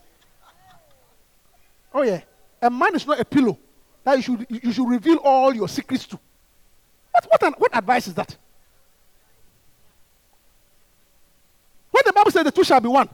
[1.94, 2.20] Oh yeah.
[2.62, 3.58] A man is not a pillow
[4.04, 6.20] that you should you should reveal all your secrets to.
[7.12, 8.36] What what an, what advice is that?
[11.92, 13.08] When the Bible said the two shall be one,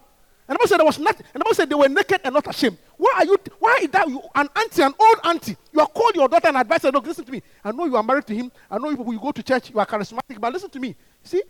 [0.48, 2.34] and the Bible said there was nothing, and the Bible said they were naked and
[2.34, 2.80] not ashamed.
[2.98, 3.38] Why are you?
[3.60, 5.56] Why is that you an auntie, an old auntie?
[5.72, 7.44] You are called your daughter and advised her, look, listen to me.
[7.64, 8.52] I know you are married to him.
[8.72, 9.70] I know you, you go to church.
[9.70, 10.96] You are charismatic, but listen to me.
[11.24, 11.44] See,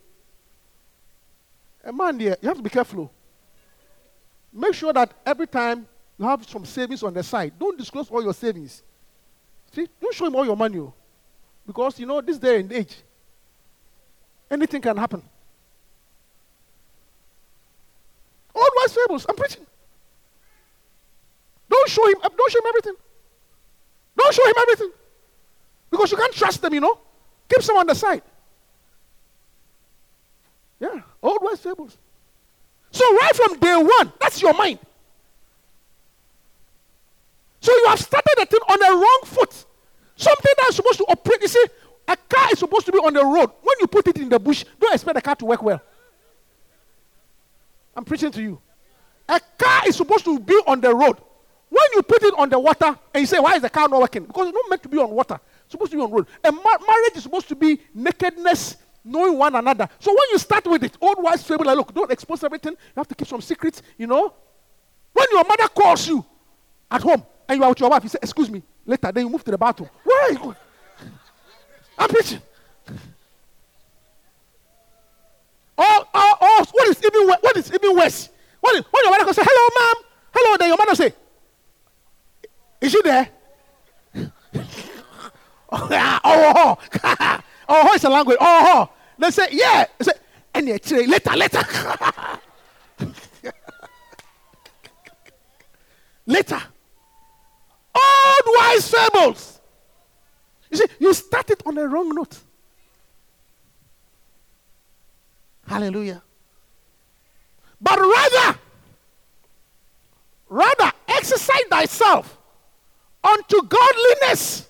[1.83, 3.01] a man there, you have to be careful.
[3.01, 3.09] oh.
[4.51, 8.23] Make sure that every time you have some savings on the side, don't disclose all
[8.23, 8.83] your savings.
[9.71, 10.93] See, don't show him all your money, oh.
[11.65, 12.95] because you know this day and age,
[14.49, 15.21] anything can happen.
[18.53, 19.25] All wise fables.
[19.29, 19.65] I'm preaching.
[21.69, 22.15] Don't show him.
[22.21, 22.95] Don't show him everything.
[24.17, 24.91] Don't show him everything,
[25.89, 26.73] because you can't trust them.
[26.73, 26.99] You know,
[27.47, 28.23] keep some on the side.
[30.79, 31.97] Yeah, old wise fables.
[32.91, 34.79] So right from day one, that's your mind.
[37.61, 39.65] So you have started the thing on the wrong foot.
[40.15, 41.41] Something that's supposed to operate.
[41.41, 41.65] You see,
[42.07, 43.51] a car is supposed to be on the road.
[43.61, 45.81] When you put it in the bush, don't expect the car to work well.
[47.95, 48.59] I'm preaching to you.
[49.27, 51.17] A car is supposed to be on the road.
[51.69, 54.01] When you put it on the water and you say, why is the car not
[54.01, 54.23] working?
[54.25, 55.39] Because it's not meant to be on water.
[55.65, 56.27] It's supposed to be on road.
[56.43, 59.87] A ma- marriage is supposed to be nakedness, knowing one another.
[59.99, 62.73] So when you start with it, old wise fable, like, look, don't expose everything.
[62.73, 64.33] You have to keep some secrets, you know.
[65.13, 66.25] When your mother calls you
[66.89, 69.29] at home and you are with your wife, you say, excuse me, later, then you
[69.29, 69.89] move to the bathroom.
[70.03, 70.55] Where are you going?
[71.97, 72.41] I'm preaching.
[75.77, 78.29] Oh, oh, oh, what is even what is even worse?
[78.59, 81.13] What is, when your mother say, hello, ma'am, hello, then your mother say,
[82.81, 83.29] is she there?
[85.71, 85.87] oh,
[86.23, 87.39] oh, oh,
[87.69, 88.37] oh, it's a language.
[88.39, 88.89] Oh.
[89.17, 89.85] They say, yeah.
[89.97, 90.13] They say,
[90.83, 91.61] say, later, later.
[96.25, 96.61] later.
[97.95, 99.59] Old wise fables.
[100.71, 102.39] You see, you started on the wrong note.
[105.67, 106.21] Hallelujah.
[107.81, 108.59] But rather,
[110.49, 112.37] rather exercise thyself
[113.23, 114.67] unto godliness.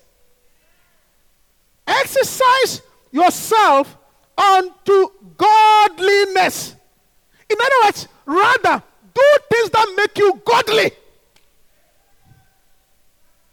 [1.86, 3.96] Exercise yourself
[4.36, 6.76] unto godliness.
[7.48, 8.82] In other words, rather
[9.12, 10.92] do things that make you godly.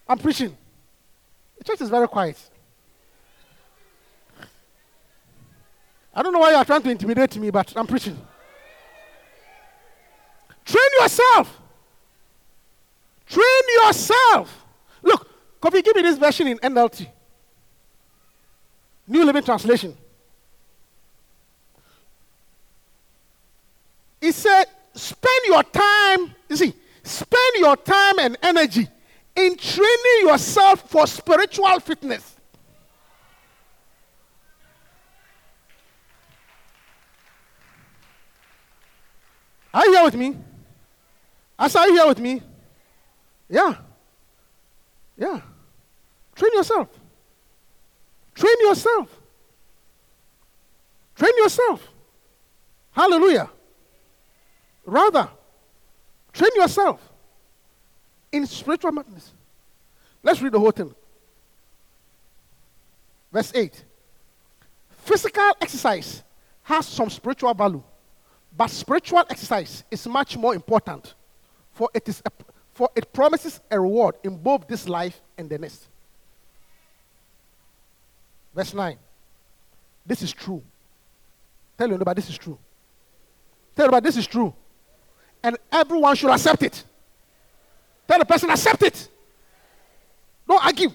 [0.08, 0.56] I'm preaching.
[1.58, 2.38] The church is very quiet.
[6.14, 8.18] I don't know why you are trying to intimidate me, but I'm preaching.
[10.64, 11.60] Train yourself.
[13.26, 14.64] Train yourself.
[15.02, 17.08] Look, Kofi, give me this version in NLT.
[19.08, 19.96] New Living Translation.
[24.20, 28.86] He said, spend your time, you see, spend your time and energy
[29.34, 32.34] in training yourself for spiritual fitness.
[39.72, 40.36] Are you here with me?
[41.68, 42.42] Said, are you here with me?
[43.48, 43.74] Yeah.
[45.16, 45.40] Yeah.
[46.34, 46.88] Train yourself.
[48.38, 49.20] Train yourself.
[51.16, 51.88] Train yourself.
[52.92, 53.50] Hallelujah.
[54.86, 55.28] Rather,
[56.32, 57.00] train yourself
[58.30, 59.32] in spiritual madness.
[60.22, 60.94] Let's read the whole thing.
[63.32, 63.84] Verse 8.
[64.98, 66.22] Physical exercise
[66.62, 67.82] has some spiritual value,
[68.56, 71.14] but spiritual exercise is much more important,
[71.72, 72.30] for it, is a,
[72.72, 75.88] for it promises a reward in both this life and the next.
[78.58, 78.98] Verse 9.
[80.04, 80.60] This is true.
[81.78, 82.58] Tell your neighbor this is true.
[83.76, 84.52] Tell your neighbor this is true.
[85.44, 86.82] And everyone should accept it.
[88.08, 89.08] Tell the person, accept it.
[90.48, 90.88] Don't argue.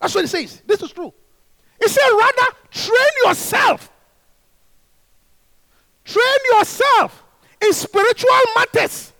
[0.00, 0.62] That's what it says.
[0.66, 1.12] This is true.
[1.80, 3.92] It said, rather, train yourself.
[6.06, 7.24] Train yourself
[7.60, 9.12] in spiritual matters.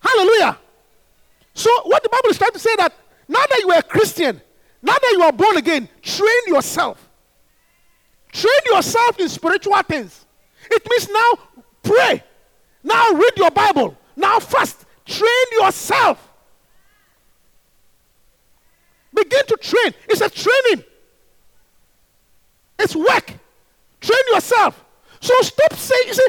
[0.00, 0.58] Hallelujah.
[1.54, 2.92] So, what the Bible is trying to say that
[3.26, 4.42] now that you are a Christian,
[4.82, 7.08] now that you are born again, train yourself.
[8.32, 10.24] Train yourself in spiritual things.
[10.70, 11.38] It means now
[11.82, 12.22] pray.
[12.82, 13.96] Now read your Bible.
[14.16, 14.84] Now fast.
[15.04, 16.28] Train yourself.
[19.14, 19.92] Begin to train.
[20.08, 20.84] It's a training.
[22.78, 23.32] It's work.
[24.00, 24.82] Train yourself.
[25.20, 26.22] So stop saying, you see,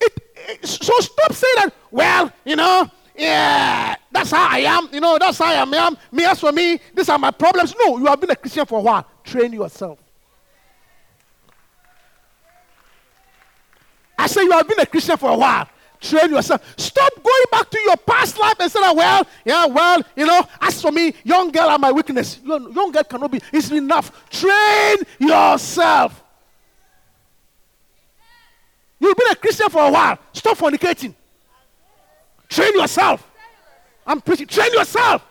[0.00, 2.90] it, it- so stop saying that, well, you know,
[3.20, 5.72] yeah, that's how I am, you know, that's how I am.
[5.74, 5.96] am.
[6.10, 7.74] Me, as for me, these are my problems.
[7.78, 9.06] No, you have been a Christian for a while.
[9.22, 9.98] Train yourself.
[14.18, 15.68] I say you have been a Christian for a while.
[16.00, 16.62] Train yourself.
[16.78, 20.80] Stop going back to your past life and say, well, yeah, well, you know, as
[20.80, 22.40] for me, young girl are my weakness.
[22.42, 23.40] Young girl cannot be.
[23.52, 24.30] It's enough.
[24.30, 26.22] Train yourself.
[28.98, 30.18] You've been a Christian for a while.
[30.32, 31.14] Stop fornicating.
[32.50, 33.26] Train yourself.
[34.06, 34.46] I'm preaching.
[34.46, 35.24] Train yourself.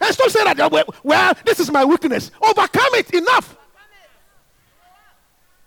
[0.00, 2.30] And stop saying that, well, this is my weakness.
[2.42, 3.10] Overcome it.
[3.14, 3.56] Enough.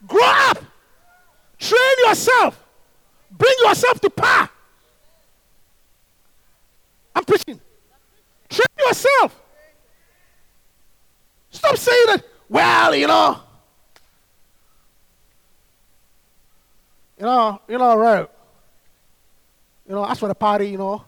[0.05, 0.63] Grow up.
[1.57, 2.61] Train yourself.
[3.31, 4.49] Bring yourself to power.
[7.15, 7.59] I'm preaching.
[8.49, 9.39] Train yourself.
[11.51, 13.39] Stop saying that, well, you know,
[17.17, 18.29] you know, you know, right.
[19.87, 21.03] You know, after the party, you know,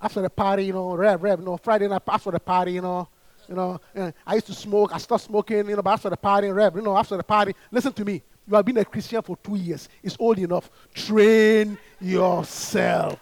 [0.00, 2.80] after the party, you know, rev, rev, you know, Friday night after the party, you
[2.80, 3.08] know,
[3.48, 3.80] you know,
[4.26, 6.82] I used to smoke, I stopped smoking, you know, but after the party, rev, you
[6.82, 8.22] know, after the party, listen to me.
[8.48, 9.88] You have been a Christian for two years.
[10.02, 10.68] It's old enough.
[10.92, 13.20] Train yourself.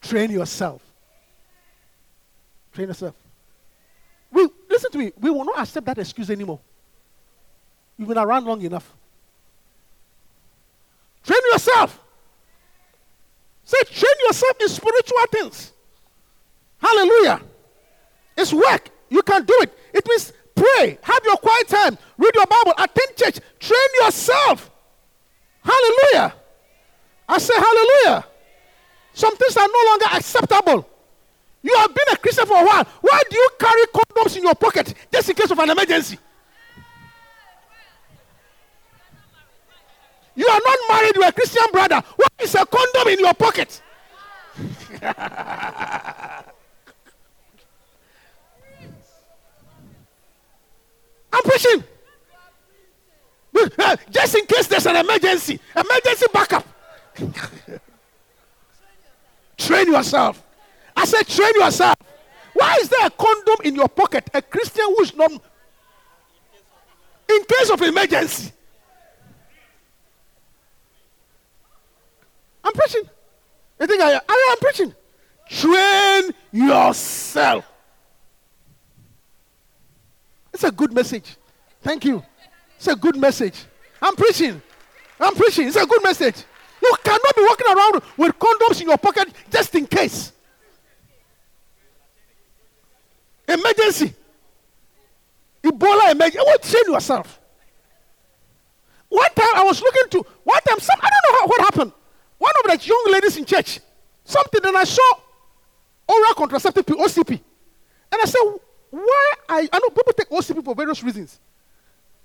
[0.00, 0.82] Train yourself.
[2.72, 3.14] Train yourself.
[4.30, 5.12] We listen to me.
[5.18, 6.60] We will not accept that excuse anymore.
[7.98, 8.96] You've been around long enough.
[11.24, 12.00] Train yourself.
[13.64, 15.72] Say, train yourself in spiritual things.
[16.80, 17.40] Hallelujah.
[18.36, 18.88] It's work.
[19.08, 19.76] You can do it.
[19.92, 24.70] It means pray, have your quiet time, read your Bible, attend church, train yourself.
[25.62, 26.34] Hallelujah.
[27.28, 28.24] I say hallelujah.
[29.12, 30.88] Some things are no longer acceptable.
[31.62, 32.84] You have been a Christian for a while.
[33.00, 36.18] Why do you carry condoms in your pocket just in case of an emergency?
[40.34, 42.02] You are not married, you are a Christian brother.
[42.16, 43.82] What is a condom in your pocket?
[51.32, 51.84] I'm preaching.
[54.10, 56.66] Just in case there's an emergency, emergency backup.
[59.58, 60.42] train yourself.
[60.96, 61.96] I said, train yourself.
[62.54, 64.30] Why is there a condom in your pocket?
[64.34, 65.30] A Christian who is not.
[65.30, 65.38] In
[67.44, 68.52] case of emergency.
[72.64, 73.02] I'm preaching.
[73.80, 74.94] You think I, I am preaching?
[75.48, 77.66] Train yourself.
[80.52, 81.36] It's a good message.
[81.82, 82.22] Thank you.
[82.76, 83.64] It's a good message.
[84.02, 84.60] I'm preaching.
[85.18, 85.68] I'm preaching.
[85.68, 86.44] It's a good message.
[86.82, 90.32] You cannot be walking around with condoms in your pocket just in case.
[93.48, 94.14] Emergency.
[95.62, 96.38] Ebola emergency.
[96.38, 97.40] What train yourself?
[99.08, 101.92] One time I was looking to one time some I don't know how, what happened.
[102.40, 103.80] One of the young ladies in church,
[104.24, 105.12] something, and I saw
[106.08, 107.32] oral contraceptive pill, OCP.
[107.32, 108.40] And I said,
[108.88, 111.38] why I, I know people take OCP for various reasons.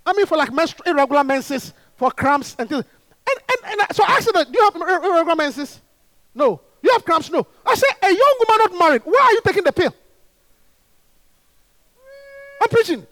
[0.06, 2.86] I mean, for like menstru- irregular menses, for cramps and things.
[3.30, 5.82] And, and, and I, so I asked her, do you have irregular menses?
[6.34, 6.62] No.
[6.82, 7.30] You have cramps?
[7.30, 7.46] No.
[7.66, 9.94] I said, a young woman not married, why are you taking the pill?
[12.62, 13.06] I'm preaching.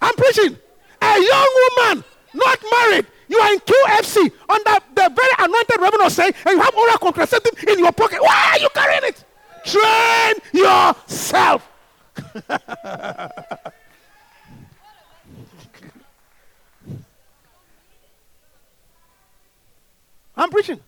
[0.00, 0.56] I'm preaching.
[1.02, 3.06] A young woman not married.
[3.28, 6.98] You are in QFC under the very anointed reverend of saying, and you have oral
[6.98, 8.20] contraceptive in your pocket.
[8.20, 9.24] Why are you carrying it?
[9.64, 11.68] Train yourself.
[20.36, 20.80] I'm preaching.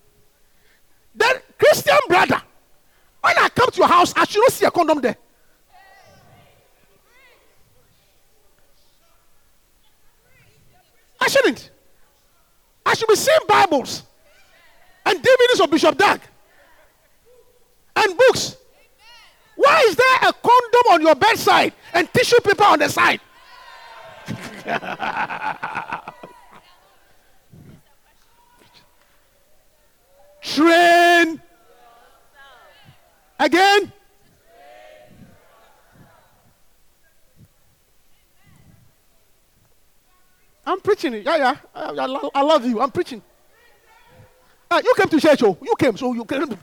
[1.13, 2.41] Then Christian brother,
[3.21, 5.17] when I come to your house, I should not see a condom there.
[11.21, 11.71] I shouldn't.
[12.85, 14.03] I should be seeing Bibles
[15.05, 16.21] and DVDs of Bishop Dag
[17.95, 18.57] and books.
[19.55, 23.21] Why is there a condom on your bedside and tissue paper on the side?
[30.41, 31.41] Train.
[33.39, 33.91] Again.
[40.85, 41.13] Preaching.
[41.15, 41.55] Yeah, yeah.
[41.73, 42.79] I, I I love you.
[42.79, 43.21] I'm preaching.
[44.69, 45.57] Ah, you came to church, oh.
[45.61, 46.47] You came, so you came.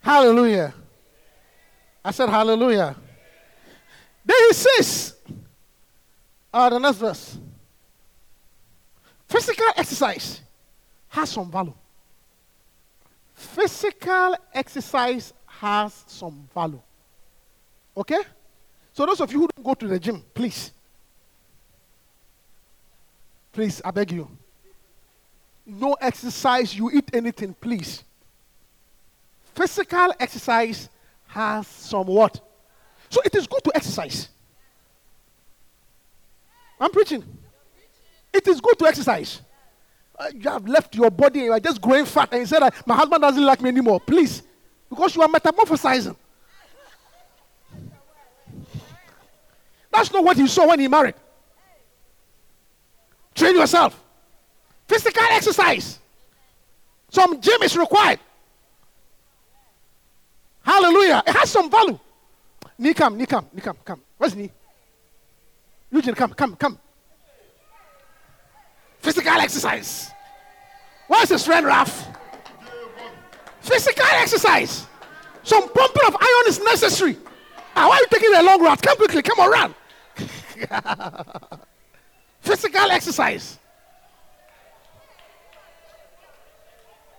[0.00, 0.74] hallelujah.
[2.04, 2.96] I said hallelujah.
[4.24, 5.16] Then he says,
[6.52, 7.38] uh, the next verse.
[9.28, 10.40] Physical exercise
[11.08, 11.74] has some value.
[13.38, 16.82] Physical exercise has some value.
[17.96, 18.20] Okay?
[18.92, 20.72] So those of you who don't go to the gym, please.
[23.52, 24.28] Please, I beg you.
[25.64, 28.02] No exercise, you eat anything, please.
[29.54, 30.88] Physical exercise
[31.28, 32.40] has some what?
[33.08, 34.30] So it is good to exercise.
[36.80, 37.24] I'm preaching.
[38.32, 39.42] It is good to exercise.
[40.34, 43.22] You have left your body you are just growing fat and you said my husband
[43.22, 44.00] doesn't like me anymore.
[44.00, 44.42] Please.
[44.88, 46.16] Because you are metamorphosizing.
[49.92, 51.14] That's not what he saw when he married.
[53.34, 54.00] Train yourself.
[54.88, 55.98] Physical exercise.
[57.10, 58.18] Some gym is required.
[60.62, 61.22] Hallelujah.
[61.26, 61.98] It has some value.
[62.78, 64.00] Knee come, knee come, knee come, come.
[64.16, 64.50] Where's knee?
[65.90, 66.78] Eugene, come, come, come.
[69.08, 70.10] Physical exercise.
[71.06, 72.08] What's the strength, Ralph?
[73.62, 74.86] Physical exercise.
[75.42, 77.16] Some pumping of iron is necessary.
[77.74, 78.82] Ah, why are you taking a long route?
[78.82, 79.74] Come quickly, come on, run.
[82.40, 83.58] Physical exercise.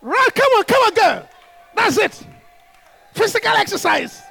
[0.04, 1.30] Run, come on, come on, girl.
[1.76, 2.24] That's it.
[3.16, 4.22] Physical exercise.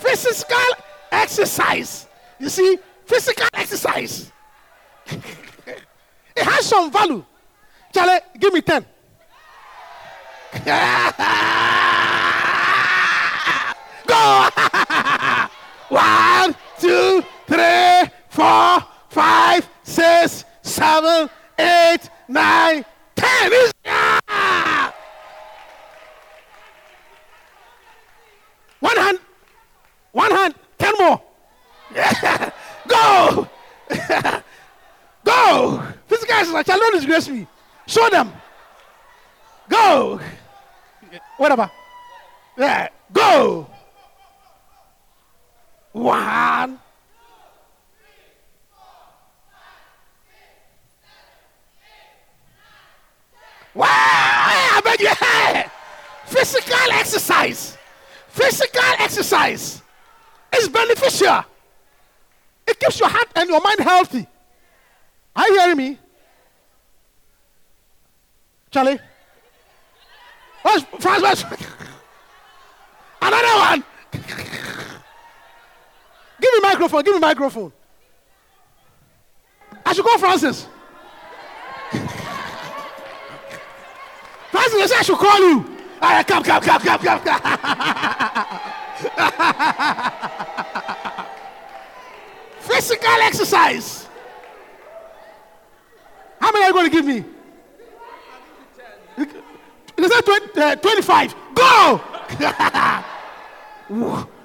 [0.00, 2.06] Physical exercise.
[2.38, 4.32] You see, physical exercise.
[6.36, 7.24] it has some value.
[7.92, 8.84] Charlie, give me 10.
[14.06, 14.48] Go!
[15.88, 22.84] One, two, three, four, five, six, seven, eight, nine,
[23.14, 23.52] ten.
[28.80, 29.18] One hand,
[30.12, 31.22] one hand, ten more.
[32.86, 33.48] Go!
[35.24, 35.95] Go!
[36.36, 37.46] Guys are like, don't disgrace me.
[37.86, 38.30] Show them.
[39.70, 40.20] Go!
[41.38, 41.70] Whatever.
[42.58, 42.88] Yeah.
[43.10, 43.66] Go!
[45.92, 46.78] One.
[53.74, 53.86] Wow!
[53.86, 55.08] I beg you.
[55.08, 55.64] hey!
[56.26, 57.78] Physical exercise.
[58.28, 59.80] Physical exercise
[60.54, 61.44] is beneficial.
[62.66, 64.26] It keeps your heart and your mind healthy.
[65.36, 65.98] Are you hearing me?
[68.70, 68.98] Charlie?
[70.62, 71.22] Where's Franz?
[71.22, 71.44] Where's
[73.20, 73.84] Another one.
[76.40, 77.02] Give me microphone.
[77.02, 77.72] Give me microphone.
[79.84, 80.66] I should call Francis.
[84.50, 85.76] Francis, I should call you.
[86.00, 88.60] Ah, All right, come, come, come, come, come, come.
[92.60, 94.05] Physical exercise.
[96.40, 97.24] How many are you going to give me?
[99.96, 101.34] They said 20, uh, 25.
[101.54, 102.00] Go!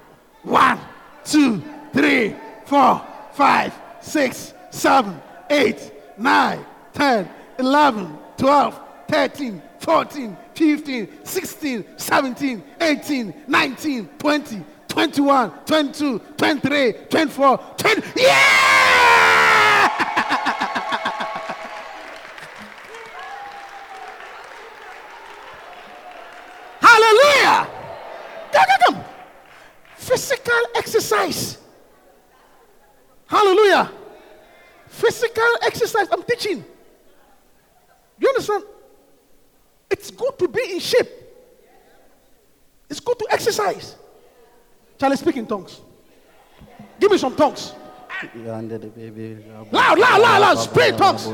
[0.43, 0.79] One,
[1.25, 1.61] two,
[1.93, 2.35] three,
[2.65, 3.01] four,
[3.33, 5.19] five, six, seven,
[5.49, 7.29] eight, nine, 10,
[7.59, 18.01] 11, 12, 13, 14, 15, 16, 17, 18, 19, 20, 21, 22, 23, 24, 20.
[18.21, 18.71] Yeah!
[26.81, 27.67] Hallelujah!
[28.51, 29.03] Come, come, come.
[29.95, 30.61] Physical
[31.11, 31.57] exercise.
[33.27, 33.91] Hallelujah.
[34.87, 36.07] Physical exercise.
[36.11, 36.63] I'm teaching.
[38.19, 38.63] You understand?
[39.89, 41.09] It's good to be in shape.
[42.89, 43.95] It's good to exercise.
[44.99, 45.81] Charlie, speak in tongues.
[46.99, 47.73] Give me some tongues.
[49.71, 50.55] Loud, loud, loud, loud.
[50.55, 51.25] Spray tongues.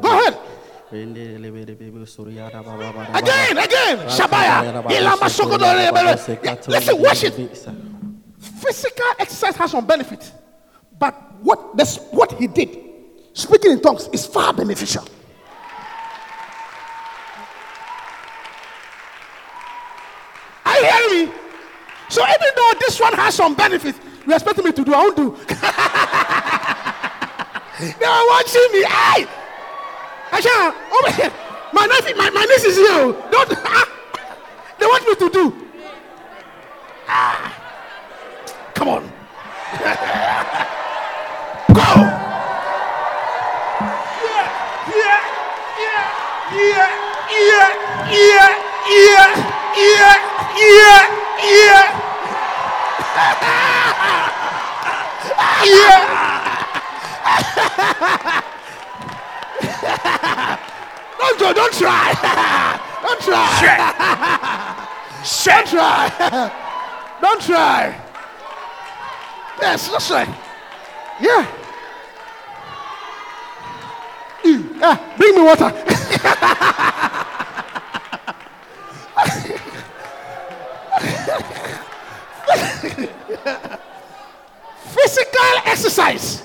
[0.00, 0.38] Go ahead.
[0.92, 3.16] Rende lebe de baby surya da baba baba.
[3.16, 3.98] Again, again.
[4.08, 4.82] Shabaya.
[6.66, 7.34] Listen, watch it.
[8.38, 10.32] Physical exercise has some benefit,
[10.98, 12.76] but what this, what he did,
[13.34, 15.04] speaking in tongues, is far beneficial.
[20.66, 21.32] Are you hearing me?
[22.08, 23.94] So even though this one has some benefit,
[24.26, 25.36] you expect me to do, I won't do.
[27.98, 28.82] they are watching me.
[28.84, 29.26] Hey,
[30.30, 31.32] Asha, over here.
[31.72, 32.86] My nephew, my, my niece is here.
[32.90, 33.12] oh.
[33.30, 33.48] Don't.
[34.78, 35.54] they want me to do.
[37.08, 37.56] Ah.
[38.74, 39.02] Come on.
[41.74, 41.90] Go.
[44.90, 45.20] Yeah,
[46.50, 46.88] Yeah,
[47.30, 47.68] yeah, yeah,
[48.10, 48.50] yeah,
[48.90, 49.28] yeah,
[49.76, 50.16] yeah,
[50.56, 51.04] yeah,
[51.50, 51.84] yeah,
[55.64, 55.98] yeah.
[58.12, 58.42] yeah.
[61.18, 62.12] don't do, don't try.
[63.02, 63.60] don't try.
[65.44, 66.50] Don't try.
[67.20, 68.00] don't try.
[69.60, 70.28] Yes, right.
[71.20, 71.46] Yeah.
[74.80, 75.70] Yeah, bring me water.
[84.90, 86.42] Physical exercise.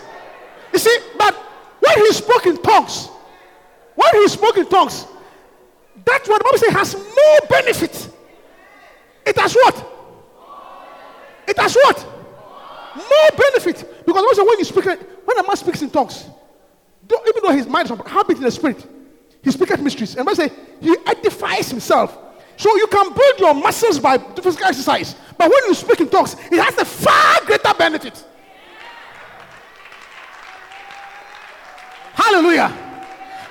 [0.74, 1.34] You see, but
[1.80, 3.10] when he spoke in tongues,
[3.96, 5.06] when he spoke in tongues,
[6.04, 8.10] that's what the Bible says has more benefit.
[9.26, 9.92] It has what?
[11.48, 12.06] It has what?
[12.96, 14.06] More benefit.
[14.06, 16.26] Because also when you speak, when a man speaks in tongues,
[17.12, 18.86] even though his mind is habit in the spirit,
[19.44, 20.16] he speaks mysteries.
[20.16, 20.50] And I say
[20.82, 22.18] he edifies himself.
[22.58, 25.16] So you can build your muscles by physical exercise.
[25.38, 28.24] But when you speak in tongues, it has a far greater benefit.
[32.14, 32.85] Hallelujah.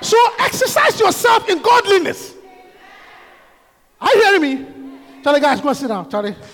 [0.05, 2.34] So exercise yourself in godliness.
[3.98, 4.66] Are you hearing me?
[5.22, 6.36] Charlie, guys, go and sit down, Charlie.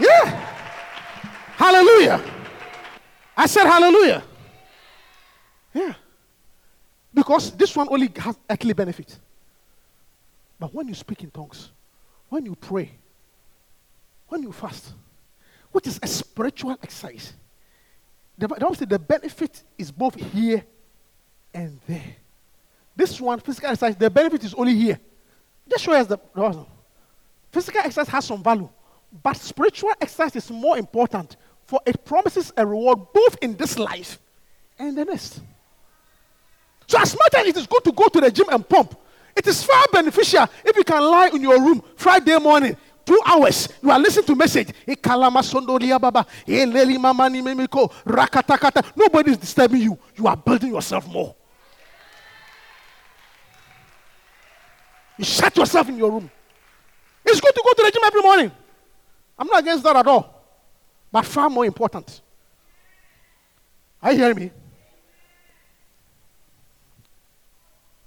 [0.00, 0.26] Yeah.
[1.56, 2.22] Hallelujah.
[3.36, 4.22] I said hallelujah.
[5.74, 5.94] Yeah.
[7.12, 9.18] Because this one only has earthly benefit.
[10.60, 11.72] But when you speak in tongues,
[12.28, 12.92] when you pray,
[14.28, 14.92] when you fast,
[15.72, 17.32] which is a spiritual exercise,
[18.38, 20.64] the the the benefit is both here
[21.54, 22.16] and there.
[22.96, 24.98] This one, physical exercise, the benefit is only here.
[25.68, 26.64] Just show us the, other.
[27.52, 28.68] Physical exercise has some value,
[29.22, 34.18] but spiritual exercise is more important, for it promises a reward both in this life
[34.78, 35.40] and the next.
[36.86, 38.98] So, as much as it is good to go to the gym and pump,
[39.36, 43.68] it is far beneficial if you can lie in your room Friday morning, two hours.
[43.82, 44.70] You are listening to message.
[48.96, 49.98] Nobody is disturbing you.
[50.16, 51.34] You are building yourself more.
[55.18, 56.30] You shut yourself in your room.
[57.24, 58.52] It's good to go to the gym every morning.
[59.38, 60.34] I'm not against that at all.
[61.10, 62.20] But far more important.
[64.02, 64.50] Are you hearing me?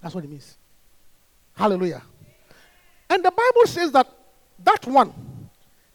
[0.02, 0.58] That's what it means.
[1.54, 2.02] Hallelujah.
[3.10, 4.08] And the Bible says that
[4.64, 5.14] that one,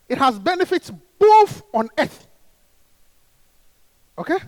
[0.09, 2.29] it has benefits both on earth,
[4.19, 4.39] okay,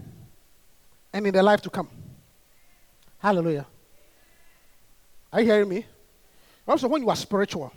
[1.12, 1.88] and in the life to come.
[3.18, 3.66] Hallelujah.
[5.32, 5.86] Are you hearing me?
[6.68, 7.72] Also, when you are spiritual,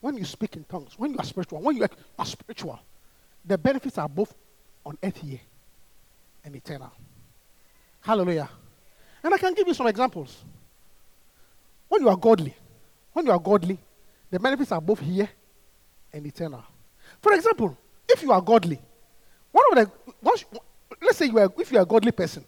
[0.00, 1.86] when you speak in tongues, when you are spiritual, when you
[2.18, 2.78] are spiritual,
[3.44, 4.32] the benefits are both
[4.86, 5.40] on earth here
[6.44, 6.92] and eternal.
[8.00, 8.48] Hallelujah.
[9.22, 10.44] And I can give you some examples.
[11.88, 12.54] When you are godly,
[13.12, 13.76] when you are godly,
[14.30, 15.28] the benefits are both here
[16.12, 16.62] and eternal.
[17.20, 17.76] For example,
[18.08, 18.80] if you are godly,
[19.50, 20.44] one of the once,
[21.02, 22.44] let's say you are if you are a godly person,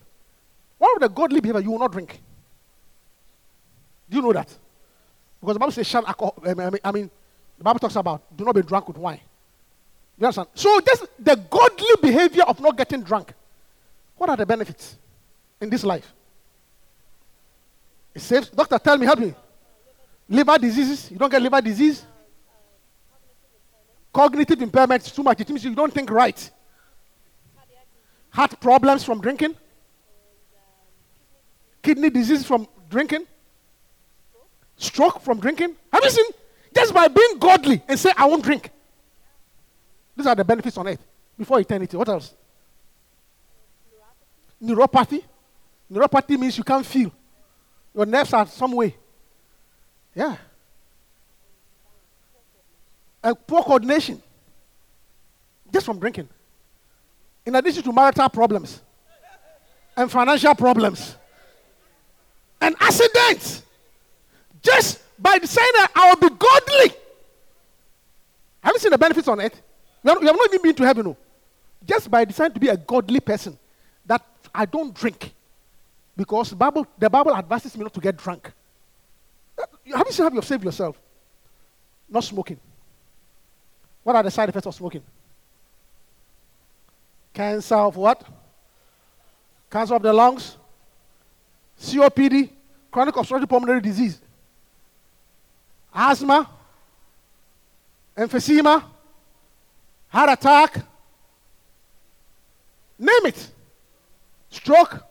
[0.78, 2.20] one of the godly behavior you will not drink.
[4.08, 4.56] Do you know that?
[5.42, 6.36] Because the Bible says shun alcohol.
[6.46, 7.10] I mean,
[7.58, 9.20] the Bible talks about do not be drunk with wine.
[10.16, 10.48] You understand?
[10.54, 13.34] So just the godly behavior of not getting drunk.
[14.16, 14.96] What are the benefits
[15.60, 16.06] in this life?
[18.14, 18.50] It saves.
[18.50, 19.34] Doctor, tell me, help me.
[20.28, 21.10] Liver diseases.
[21.10, 22.04] You don't get liver disease.
[24.12, 25.40] Cognitive impairment too much.
[25.40, 26.50] It means you don't think right.
[28.30, 29.56] Heart problems from drinking.
[31.82, 33.26] Kidney disease from drinking.
[34.76, 35.76] Stroke from drinking.
[35.92, 36.26] Have you seen?
[36.74, 38.70] Just by being godly and say, I won't drink.
[40.16, 41.04] These are the benefits on earth
[41.38, 41.96] before eternity.
[41.96, 42.34] What else?
[44.62, 45.22] Neuropathy.
[45.90, 47.12] Neuropathy means you can't feel.
[47.94, 48.96] Your nerves are some way.
[50.14, 50.36] Yeah.
[53.22, 54.20] and poor coordination
[55.72, 56.28] just from drinking.
[57.46, 58.80] In addition to marital problems
[59.96, 61.16] and financial problems
[62.60, 63.62] and accidents,
[64.62, 66.96] just by saying that I will be godly.
[68.62, 69.60] Have you seen the benefits on earth?
[70.04, 71.16] You have, not even been to heaven, no.
[71.84, 73.58] Just by deciding to be a godly person,
[74.06, 75.32] that I don't drink,
[76.16, 78.52] because the Bible, the Bible advises me not to get drunk.
[79.58, 79.64] Uh,
[79.96, 80.98] Have you seen how you have saved yourself?
[82.08, 82.58] Not smoking.
[84.02, 85.02] What are the side effects of smoking?
[87.32, 88.24] Cancer of what?
[89.70, 90.56] Cancer of the lungs,
[91.80, 92.50] COPD,
[92.90, 94.20] chronic obstructive pulmonary disease,
[95.94, 96.48] asthma,
[98.16, 98.84] emphysema,
[100.08, 100.76] heart attack,
[102.98, 103.50] name it,
[104.48, 105.04] stroke,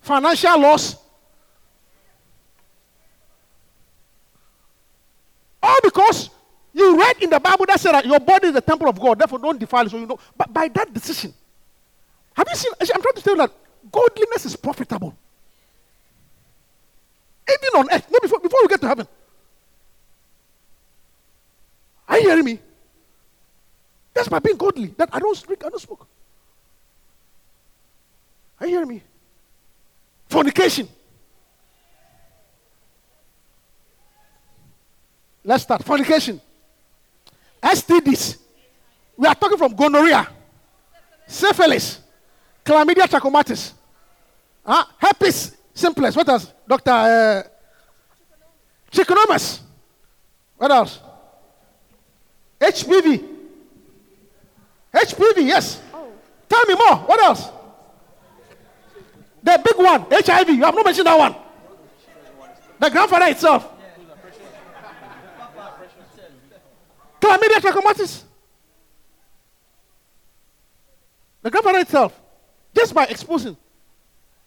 [0.00, 0.96] financial loss.
[5.62, 6.30] All because
[6.74, 9.18] you read in the Bible that said that your body is the temple of God,
[9.18, 9.90] therefore don't defile it.
[9.90, 11.32] So you know, but by that decision,
[12.34, 12.72] have you seen?
[12.80, 13.52] I'm trying to tell you that
[13.90, 15.16] godliness is profitable.
[17.48, 19.06] Even on earth, no, before, before we get to heaven.
[22.08, 22.58] Are you hearing me?
[24.12, 24.86] That's by being godly.
[24.96, 26.06] That I don't drink, I don't smoke.
[28.60, 29.02] Are you hearing me?
[30.28, 30.88] Fornication.
[35.44, 35.84] Let's start.
[35.84, 36.40] Fornication.
[37.62, 38.38] STDs.
[39.16, 40.26] We are talking from gonorrhea,
[41.26, 42.00] syphilis,
[42.64, 43.72] chlamydia trachomatis,
[44.66, 46.16] uh, herpes simplex.
[46.16, 46.52] What else?
[46.66, 47.42] Doctor uh.
[50.56, 51.00] What else?
[52.60, 53.28] HPV.
[54.94, 55.80] HPV, yes.
[56.48, 56.96] Tell me more.
[56.96, 57.50] What else?
[59.42, 60.48] The big one, HIV.
[60.48, 61.34] You have not mentioned that one.
[62.78, 63.70] The grandfather itself.
[67.20, 68.22] Chlamydia trachomatis.
[71.42, 72.20] The grandfather itself.
[72.74, 73.56] Just by exposing.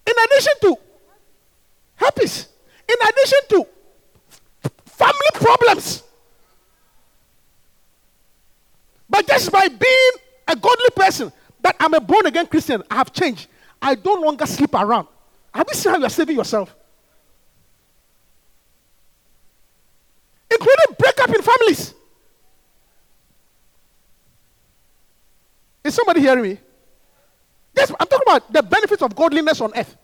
[0.08, 0.78] In addition to
[1.96, 2.48] herpes.
[2.88, 3.68] In addition to
[4.86, 6.04] family problems.
[9.10, 10.12] But just by being
[10.48, 11.32] a godly person,
[11.62, 13.48] that I'm a born again Christian, I have changed.
[13.82, 15.08] I don't longer sleep around.
[15.54, 16.76] Have you seen how you are saving yourself?
[20.50, 21.94] Including breakup in families.
[25.84, 26.60] Is somebody hearing me?
[27.76, 29.96] Yes, I'm talking about the benefits of godliness on earth.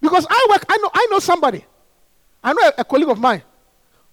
[0.00, 1.64] Because I work, I know, I know somebody.
[2.44, 3.42] I know a, a colleague of mine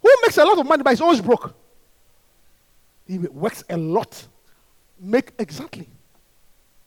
[0.02, 1.54] who makes a lot of money, but he's always broke.
[3.06, 4.28] He works a lot.
[5.00, 5.90] Make exactly.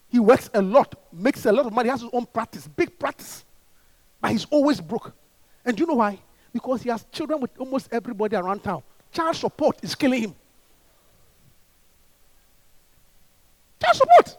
[0.08, 3.44] He works a lot, makes a lot of money, has his own practice, big practice.
[4.20, 5.12] But he's always broke.
[5.64, 6.18] And do you know why?
[6.52, 8.82] Because he has children with almost everybody around town.
[9.12, 10.34] Child support is killing him.
[13.82, 14.38] Child support.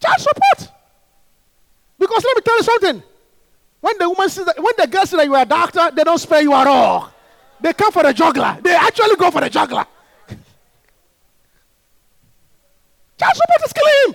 [0.00, 0.72] Child support.
[1.98, 3.02] Because let me tell you something.
[3.80, 6.04] When the woman says that, when the girl says that you are a doctor, they
[6.04, 7.12] don't spare you at all.
[7.62, 8.58] They come for the juggler.
[8.60, 9.86] They actually go for the juggler.
[13.16, 14.14] Child support is killing him.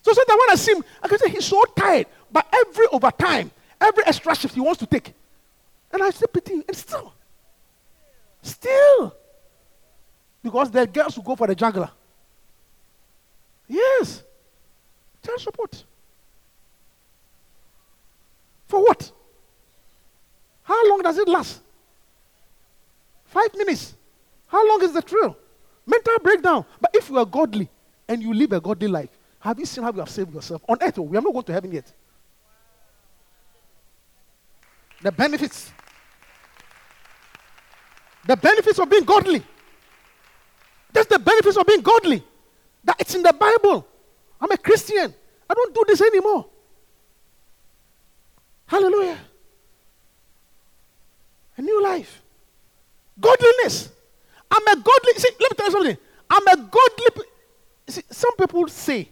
[0.00, 2.06] So sometimes when I see him, I can say he's so tired.
[2.32, 5.12] But every overtime, every extra shift he wants to take.
[5.92, 6.62] And I say pity.
[6.66, 7.12] And still,
[8.40, 9.14] still.
[10.42, 11.90] Because are girls who go for the juggler.
[13.68, 14.22] Yes.
[15.22, 15.84] Child support.
[18.68, 19.12] For what?
[20.62, 21.60] How long does it last?
[23.24, 23.94] Five minutes.
[24.46, 25.36] How long is the trail?
[25.86, 26.64] Mental breakdown.
[26.80, 27.68] But if you are godly
[28.08, 30.62] and you live a godly life, have you seen how you have saved yourself?
[30.68, 31.92] On earth, oh, we are not going to heaven yet.
[35.00, 35.70] The benefits.
[38.26, 39.42] The benefits of being godly.
[40.92, 42.22] That's the benefits of being godly.
[42.84, 43.86] That it's in the Bible.
[44.40, 45.14] I'm a Christian.
[45.48, 46.46] I don't do this anymore.
[48.66, 49.18] Hallelujah.
[51.60, 52.22] A new life.
[53.20, 53.90] Godliness.
[54.50, 55.12] I'm a godly.
[55.16, 55.96] See, let me tell you something.
[56.30, 57.24] I'm a godly.
[57.86, 59.06] See, some people say,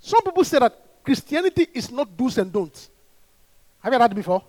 [0.00, 2.88] some people say that Christianity is not do's and don'ts.
[3.80, 4.44] Have you heard that before?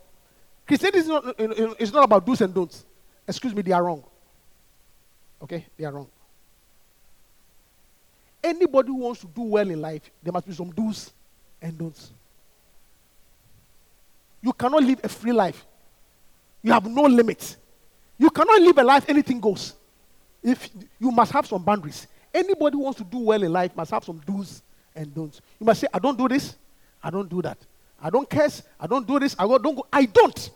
[0.67, 1.41] Christianity is not,
[1.81, 2.85] is not about do's and don'ts.
[3.27, 4.03] Excuse me, they are wrong.
[5.41, 5.65] Okay?
[5.75, 6.07] They are wrong.
[8.43, 11.11] Anybody who wants to do well in life, there must be some do's
[11.59, 12.11] and don'ts.
[14.43, 15.65] You cannot live a free life.
[16.65, 17.57] You have no limits.
[18.17, 19.75] You cannot live a life anything goes.
[20.41, 22.07] If you must have some boundaries.
[22.33, 24.63] Anybody who wants to do well in life must have some do's
[24.95, 25.41] and don'ts.
[25.59, 26.55] You must say, I don't do this,
[27.03, 27.59] I don't do that.
[28.01, 29.85] I don't curse, I don't do this, I don't go.
[29.93, 30.49] I don't.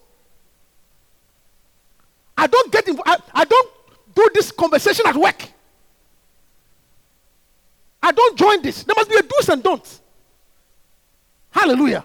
[2.36, 3.08] I don't get involved.
[3.08, 3.70] I, I don't
[4.16, 5.48] do this conversation at work.
[8.02, 8.84] I don't join this.
[8.84, 10.02] There must be a do's and don'ts.
[11.52, 12.04] Hallelujah.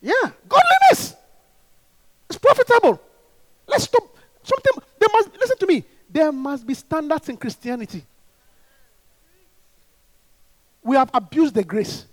[0.00, 0.30] Yeah.
[0.48, 1.16] Godliness.
[2.28, 3.00] It's profitable.
[3.68, 4.02] Let's stop.
[4.42, 5.84] Something there must listen to me.
[6.10, 8.04] There must be standards in Christianity.
[10.82, 12.06] We have abused the grace.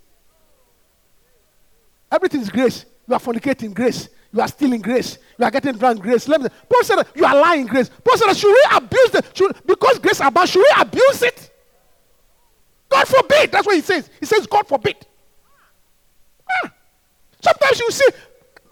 [2.12, 2.84] Everything is grace.
[3.08, 4.08] You are fornicating grace.
[4.32, 5.18] You are stealing grace.
[5.38, 6.28] You are getting drunk grace.
[6.28, 7.88] Let me Paul said you are lying grace.
[8.04, 11.50] Paul said should we abuse the should, because grace about should we abuse it?
[12.88, 13.50] God forbid.
[13.50, 14.10] That's what he says.
[14.20, 14.96] He says God forbid.
[16.50, 16.70] Ah.
[17.40, 18.08] Sometimes you see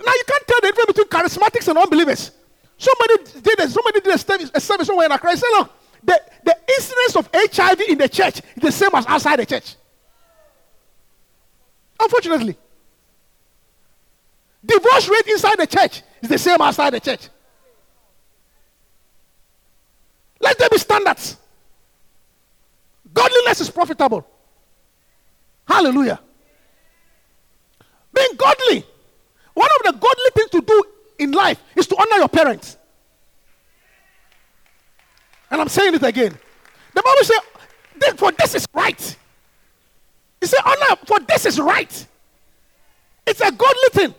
[0.04, 2.30] now you can't tell the difference between charismatics and unbelievers.
[2.78, 5.30] Somebody did a, somebody did a service, a service somewhere in Accra.
[5.30, 5.72] He said, look,
[6.02, 9.76] the, the incidence of HIV in the church is the same as outside the church.
[12.00, 12.56] Unfortunately.
[14.64, 17.28] Divorce rate inside the church is the same outside the church.
[20.40, 21.36] Let there be standards.
[23.12, 24.26] Godliness is profitable.
[25.66, 26.20] Hallelujah.
[28.12, 28.84] Being godly.
[29.54, 30.84] One of the godly things to do
[31.18, 32.76] in life is to honor your parents.
[35.50, 36.36] And I'm saying it again.
[36.94, 39.16] The Bible says, for this is right.
[40.40, 42.06] He said, honor, for this is right.
[43.26, 44.14] It's a godly thing.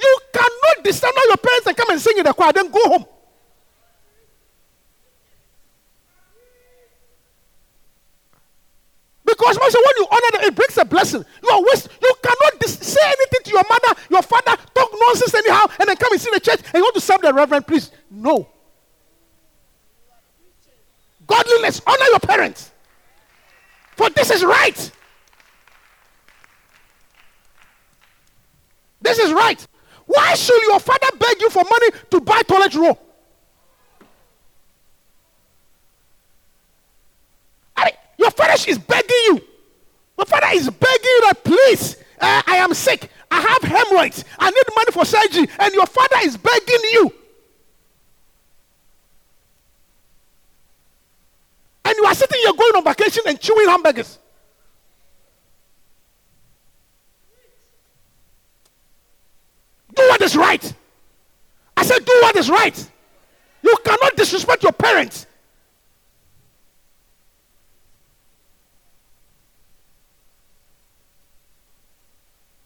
[0.00, 3.04] You cannot dishonor your parents and come and sing in the choir, then go home.
[9.38, 11.24] Because when you honor them, it brings a blessing.
[11.42, 11.88] You are waste.
[12.02, 15.96] You cannot dis- say anything to your mother, your father, talk nonsense anyhow, and then
[15.96, 17.94] come and see the church and you want to serve the reverend priest.
[18.10, 18.48] No.
[21.26, 22.72] Godliness, honor your parents.
[23.96, 24.90] For this is right.
[29.00, 29.64] This is right.
[30.06, 32.98] Why should your father beg you for money to buy toilet roll?
[37.76, 37.92] I,
[38.48, 39.40] father is begging you.
[40.16, 43.10] my father is begging you that please, uh, I am sick.
[43.30, 44.24] I have hemorrhoids.
[44.38, 45.48] I need money for surgery.
[45.58, 47.12] And your father is begging you.
[51.84, 54.18] And you are sitting here going on vacation and chewing hamburgers.
[59.94, 60.74] Do what is right.
[61.76, 62.90] I said, do what is right.
[63.62, 65.26] You cannot disrespect your parents.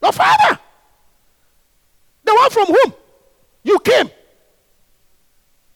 [0.03, 0.59] Your father,
[2.25, 2.95] the one from whom
[3.63, 4.11] you came,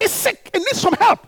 [0.01, 1.27] is sick and needs some help.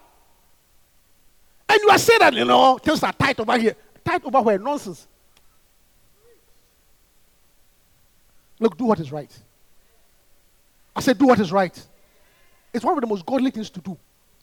[1.69, 3.77] And you are saying that, you know, things are tight over here.
[4.05, 4.59] Tight over where?
[4.59, 5.07] Nonsense.
[8.59, 9.31] Look, do what is right.
[10.97, 11.87] I said, do what is right.
[12.73, 13.97] It's one of the most godly things to do,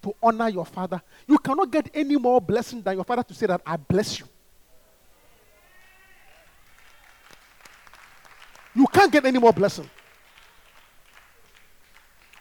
[0.04, 1.02] to honor your father.
[1.28, 4.28] You cannot get any more blessing than your father to say that I bless you.
[8.76, 9.90] You can't get any more blessing.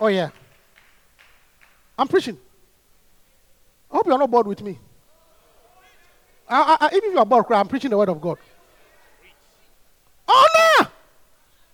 [0.01, 0.31] Oh, yeah.
[1.97, 2.37] I'm preaching.
[3.91, 4.79] I hope you're not bored with me.
[6.49, 8.39] I, I, even if you're bored, I'm preaching the word of God.
[10.27, 10.91] Honor!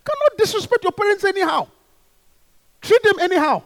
[0.05, 1.67] Cannot disrespect your parents anyhow.
[2.81, 3.63] Treat them anyhow.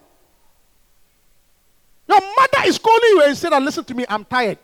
[2.07, 4.57] Your mother is calling you and said, Listen to me, I'm tired.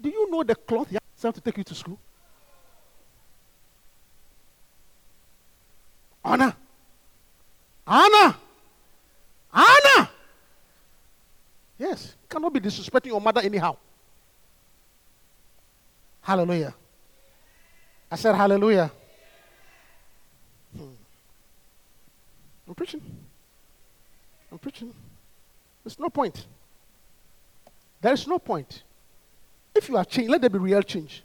[0.00, 0.90] Do you know the cloth
[1.28, 1.98] have to take you to school?
[6.24, 6.56] Anna.
[7.86, 8.36] Anna.
[9.52, 10.10] Anna.
[11.78, 13.76] Yes, You cannot be disrespecting your mother anyhow.
[16.20, 16.74] Hallelujah.
[18.10, 18.90] I said hallelujah.
[20.76, 20.92] Hmm.
[22.68, 23.02] I'm preaching.
[24.52, 24.92] I'm preaching.
[25.82, 26.46] There's no point.
[28.00, 28.82] There is no point.
[29.74, 31.22] If you are changed, let there be real change.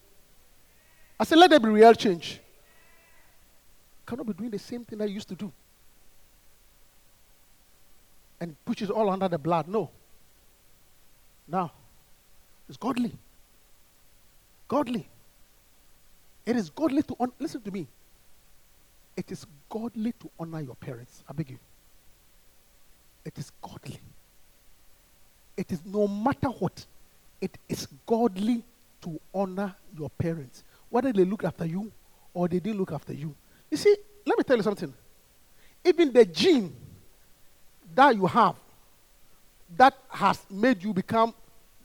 [1.19, 2.39] I said, let there be real change.
[4.05, 5.51] Cannot be doing the same thing I used to do.
[8.39, 9.67] And push it all under the blood.
[9.67, 9.89] No.
[11.47, 11.71] Now,
[12.67, 13.11] it's godly.
[14.67, 15.07] Godly.
[16.45, 17.31] It is godly to honor.
[17.39, 17.87] Listen to me.
[19.17, 21.23] It is godly to honor your parents.
[21.27, 21.59] I beg you.
[23.23, 23.99] It is godly.
[25.57, 26.85] It is no matter what,
[27.45, 28.63] it is godly
[29.01, 31.91] to honor your parents, whether they look after you
[32.33, 33.35] or they didn't look after you.
[33.69, 34.91] You see, let me tell you something.
[35.83, 36.75] Even the gene
[37.93, 38.55] that you have
[39.77, 41.35] that has made you become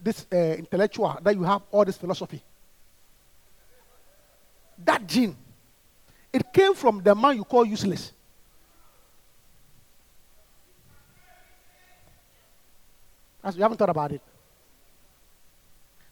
[0.03, 2.43] this uh, intellectual, that you have all this philosophy,
[4.83, 5.37] that gene,
[6.33, 8.13] it came from the man you call useless.
[13.45, 14.23] As you haven't thought about it.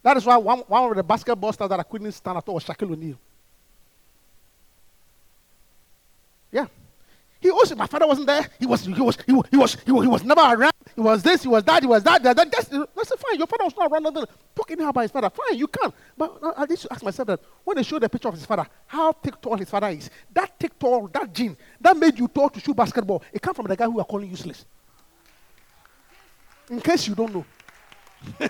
[0.03, 2.55] That is why one, one of the basketball stars that I couldn't stand at all
[2.55, 3.19] was Shaquille O'Neal.
[6.51, 6.67] Yeah.
[7.41, 8.49] He also, my father wasn't there.
[8.59, 10.73] He was, he was, he was, he was, he was, he was never around.
[10.95, 12.23] He was this, he was that, he was that.
[12.23, 13.39] that, that that's, that's fine.
[13.39, 14.03] Your father was not around.
[14.03, 14.25] Nothing.
[14.57, 15.31] Talk about his father.
[15.31, 15.93] Fine, you can.
[16.17, 18.67] But I- used to ask myself that when they showed the picture of his father,
[18.87, 20.11] how thick tall his father is.
[20.33, 23.23] That thick tall, that gene, that made you tall to shoot basketball.
[23.33, 24.65] It came from the guy who are calling useless.
[26.71, 27.45] In case you don't know.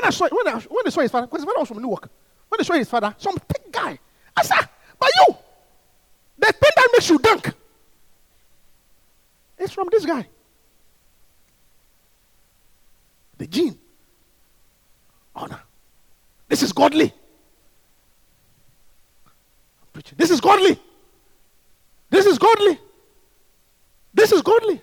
[0.00, 1.82] And I saw when I, when they saw his father, because his father was from
[1.82, 2.08] Newark.
[2.48, 3.98] When they saw his father, some thick guy.
[4.34, 4.66] I said,
[4.98, 5.36] but you,
[6.38, 7.52] the thing that makes you dunk,
[9.58, 10.26] it's from this guy.
[13.36, 13.78] The gene.
[15.36, 15.60] Oh, Honor.
[16.48, 17.12] This is godly.
[20.16, 20.80] This is godly.
[22.08, 22.78] This is godly.
[24.14, 24.80] This is godly.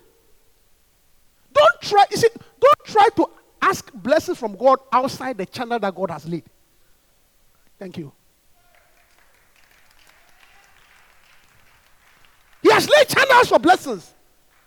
[1.52, 2.28] Don't try, you see,
[2.60, 3.30] don't try to
[3.60, 6.44] ask blessings from God outside the channel that God has laid.
[7.78, 8.12] Thank you.
[12.62, 14.12] He has laid channels for blessings,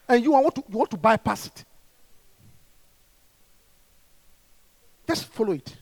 [0.08, 1.66] and you want to, you want to bypass it.
[5.08, 5.76] Just follow it.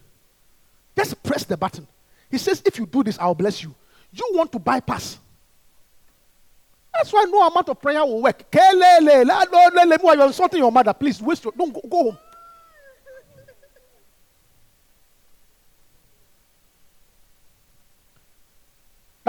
[0.97, 1.87] Just press the button.
[2.31, 3.75] He says, if you do this, I'll bless you.
[4.11, 5.19] You want to bypass.
[6.93, 8.43] That's why no amount of prayer will work.
[8.53, 10.93] You're insulting your mother.
[10.93, 12.17] Please, waste your, don't go, go home.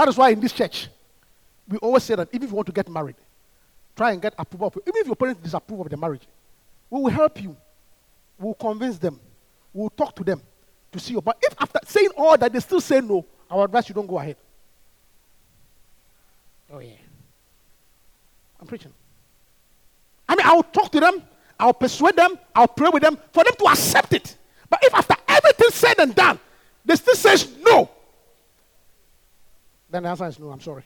[0.01, 0.89] That is why in this church,
[1.69, 3.17] we always say that even if you want to get married,
[3.95, 4.69] try and get approval.
[4.69, 6.23] Of, even if your parents disapprove of the marriage,
[6.89, 7.55] we will help you.
[8.39, 9.21] We will convince them.
[9.75, 10.41] We will talk to them
[10.91, 11.21] to see you.
[11.21, 14.07] But if after saying all that they still say no, I would advise you don't
[14.07, 14.37] go ahead.
[16.73, 16.93] Oh yeah.
[18.59, 18.95] I'm preaching.
[20.27, 21.23] I mean, I'll talk to them,
[21.59, 24.35] I'll persuade them, I'll pray with them for them to accept it.
[24.71, 26.41] But if after everything said and done,
[26.87, 27.91] they still says no,
[29.91, 30.51] then the answer is no.
[30.51, 30.85] I'm sorry.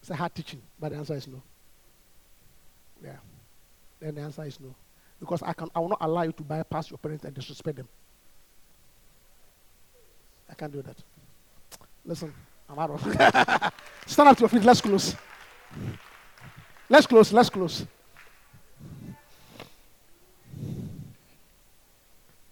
[0.00, 1.40] It's a hard teaching, but the answer is no.
[3.02, 3.16] Yeah.
[4.00, 4.74] Then the answer is no.
[5.20, 7.88] Because I can I will not allow you to bypass your parents and disrespect them.
[10.50, 10.96] I can't do that.
[12.04, 12.34] Listen,
[12.68, 13.00] I'm out of
[14.06, 14.64] Stand up to your feet.
[14.64, 15.14] Let's close.
[16.88, 17.32] Let's close.
[17.32, 17.86] Let's close.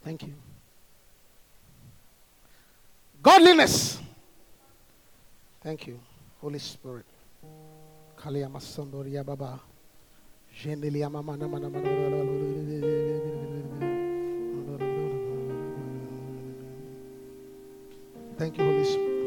[0.05, 0.35] Thank you.
[3.23, 3.99] Godliness.
[5.63, 6.01] Thank you,
[6.41, 7.05] Holy Spirit.
[18.39, 19.20] Thank you, Holy Spirit.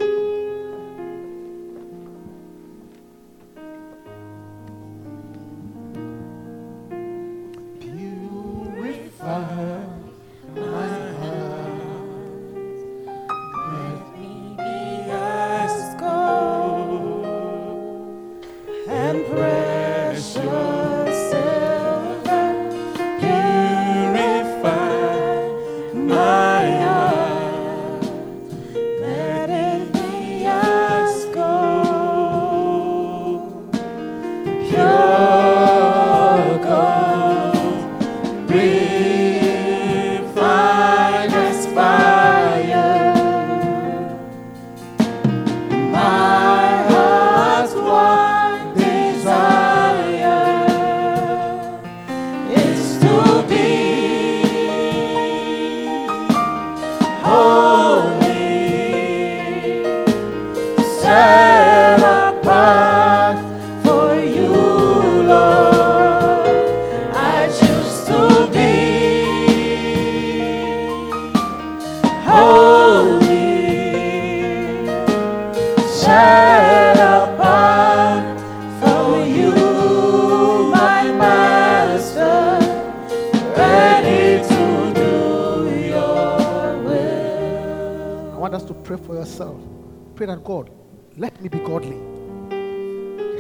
[90.44, 90.70] God,
[91.18, 91.98] let me be godly.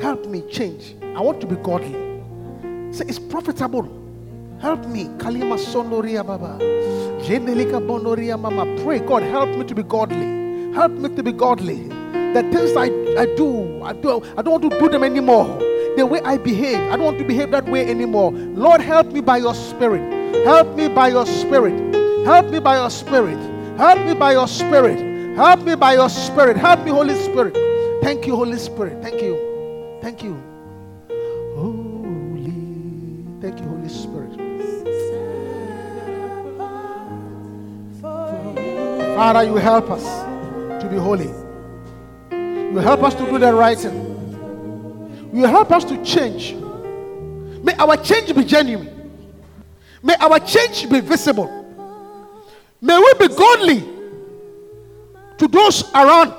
[0.02, 0.96] Help me change.
[1.16, 1.94] I want to be godly.
[2.94, 3.84] Say it's profitable.
[4.62, 5.06] Help me.
[5.18, 6.58] Kalima sonoria baba.
[7.24, 8.66] Jendelika bonoria mama.
[8.84, 10.74] Pray, God, help me to be godly.
[10.74, 11.90] Help me to be godly.
[12.34, 12.86] The things I,
[13.22, 15.46] I do, I do, I don't want to do them anymore.
[15.98, 18.32] The way I behave, I don't want to behave that way anymore.
[18.32, 20.02] Lord, help me by your spirit.
[20.46, 21.74] Help me by your spirit.
[22.26, 23.38] Help me by your spirit.
[23.78, 25.13] Help me by your spirit.
[25.36, 26.58] Help me by your spirit.
[26.58, 27.58] Help me, Holy Spirit.
[28.04, 29.02] Thank you, Holy Spirit.
[29.02, 29.98] Thank you.
[30.02, 30.34] Thank you.
[31.56, 32.54] Holy.
[33.42, 34.30] Thank you, Holy Spirit.
[39.16, 40.04] Father, you help us
[40.84, 41.30] to be holy.
[42.32, 45.32] You help us to do the right thing.
[45.34, 46.54] You help us to change.
[47.64, 48.90] May our change be genuine.
[50.04, 51.50] May our change be visible.
[52.82, 53.94] May we be godly
[55.38, 56.34] to those around.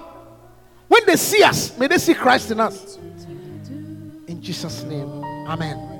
[0.88, 2.98] When they see us, may they see Christ in us.
[4.26, 5.08] In Jesus' name,
[5.46, 5.90] Amen.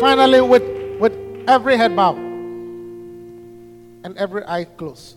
[0.00, 1.12] Finally, with, with
[1.48, 5.16] every head bowed and every eye closed,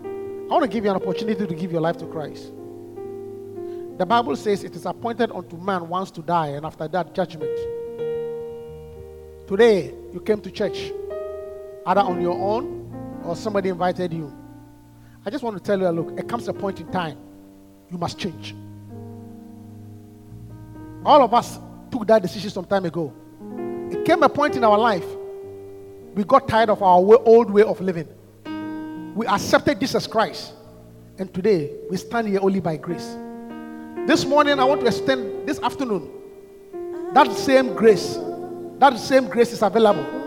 [0.00, 2.50] I want to give you an opportunity to give your life to Christ.
[3.98, 7.56] The Bible says it is appointed unto man once to die, and after that, judgment.
[9.46, 10.92] Today, you came to church,
[11.86, 14.32] either on your own or somebody invited you.
[15.24, 17.18] I just want to tell you look, it comes a point in time
[17.90, 18.54] you must change.
[21.04, 21.58] All of us
[21.90, 23.12] took that decision some time ago.
[23.90, 25.04] It came a point in our life
[26.16, 28.08] we got tired of our way, old way of living.
[29.14, 30.54] We accepted Jesus Christ,
[31.18, 33.16] and today we stand here only by grace.
[34.06, 36.10] This morning, I want to extend this afternoon
[37.12, 38.18] that same grace.
[38.78, 40.25] That same grace is available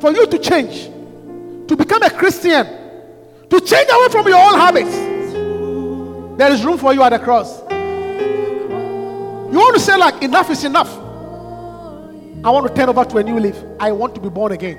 [0.00, 0.84] for you to change,
[1.68, 2.66] to become a Christian,
[3.50, 4.92] to change away from your old habits.
[6.38, 7.60] There is room for you at the cross.
[7.70, 10.94] You want to say, like, enough is enough.
[12.44, 13.56] I want to turn over to a new leaf.
[13.80, 14.78] I want to be born again.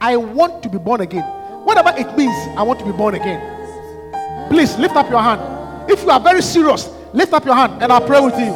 [0.00, 1.22] I want to be born again.
[1.64, 4.48] Whatever it means, I want to be born again.
[4.48, 5.90] Please lift up your hand.
[5.90, 8.50] If you are very serious, lift up your hand and I'll pray with you.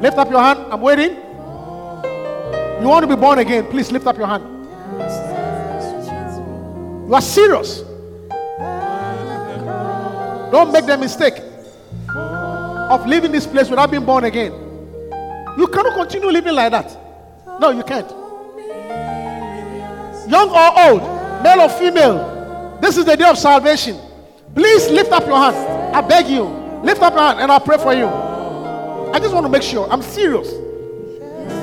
[0.00, 0.60] Lift up your hand.
[0.72, 1.16] I'm waiting.
[2.80, 3.66] You want to be born again?
[3.66, 4.53] Please lift up your hand.
[7.14, 7.78] You are serious.
[10.50, 11.34] Don't make the mistake
[12.12, 14.50] of leaving this place without being born again.
[15.56, 16.90] You cannot continue living like that.
[17.60, 18.10] No, you can't.
[20.28, 21.02] Young or old,
[21.44, 23.96] male or female, this is the day of salvation.
[24.52, 25.94] Please lift up your hand.
[25.94, 26.42] I beg you.
[26.82, 28.08] Lift up your hand and I'll pray for you.
[28.08, 29.88] I just want to make sure.
[29.88, 30.48] I'm serious.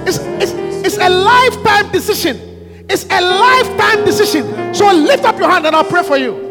[0.08, 0.54] It's, it's,
[0.88, 2.51] it's a lifetime decision.
[2.90, 4.74] It's a lifetime decision.
[4.74, 6.50] So lift up your hand and I'll pray for you.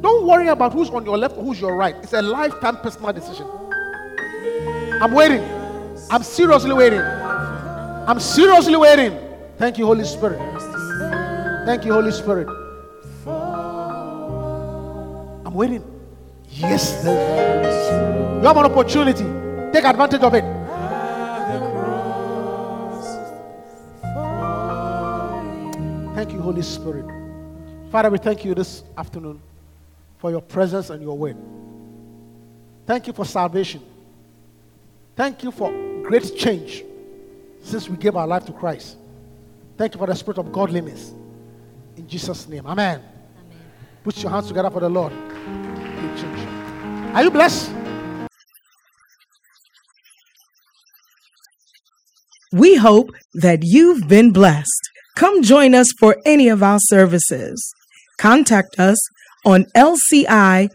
[0.00, 1.94] Don't worry about who's on your left or who's your right.
[2.02, 3.46] It's a lifetime personal decision.
[5.00, 5.42] I'm waiting.
[6.10, 7.00] I'm seriously waiting.
[7.00, 9.18] I'm seriously waiting.
[9.58, 10.38] Thank you, Holy Spirit.
[11.66, 12.48] Thank you, Holy Spirit.
[15.44, 15.84] I'm waiting.
[16.50, 17.10] Yes, you
[18.46, 19.24] have an opportunity.
[19.72, 20.57] Take advantage of it.
[26.18, 27.06] Thank you, Holy Spirit.
[27.92, 29.40] Father, we thank you this afternoon
[30.18, 31.36] for your presence and your word.
[32.86, 33.80] Thank you for salvation.
[35.14, 35.70] Thank you for
[36.02, 36.82] great change
[37.62, 38.96] since we gave our life to Christ.
[39.76, 41.12] Thank you for the spirit of godliness.
[41.96, 42.66] In Jesus' name.
[42.66, 42.96] Amen.
[42.96, 43.58] Amen.
[44.02, 45.12] Put your hands together for the Lord.
[46.16, 47.14] Change.
[47.14, 47.70] Are you blessed?
[52.50, 54.87] We hope that you've been blessed.
[55.18, 57.74] Come join us for any of our services.
[58.18, 58.96] Contact us
[59.44, 60.70] on lci.newyork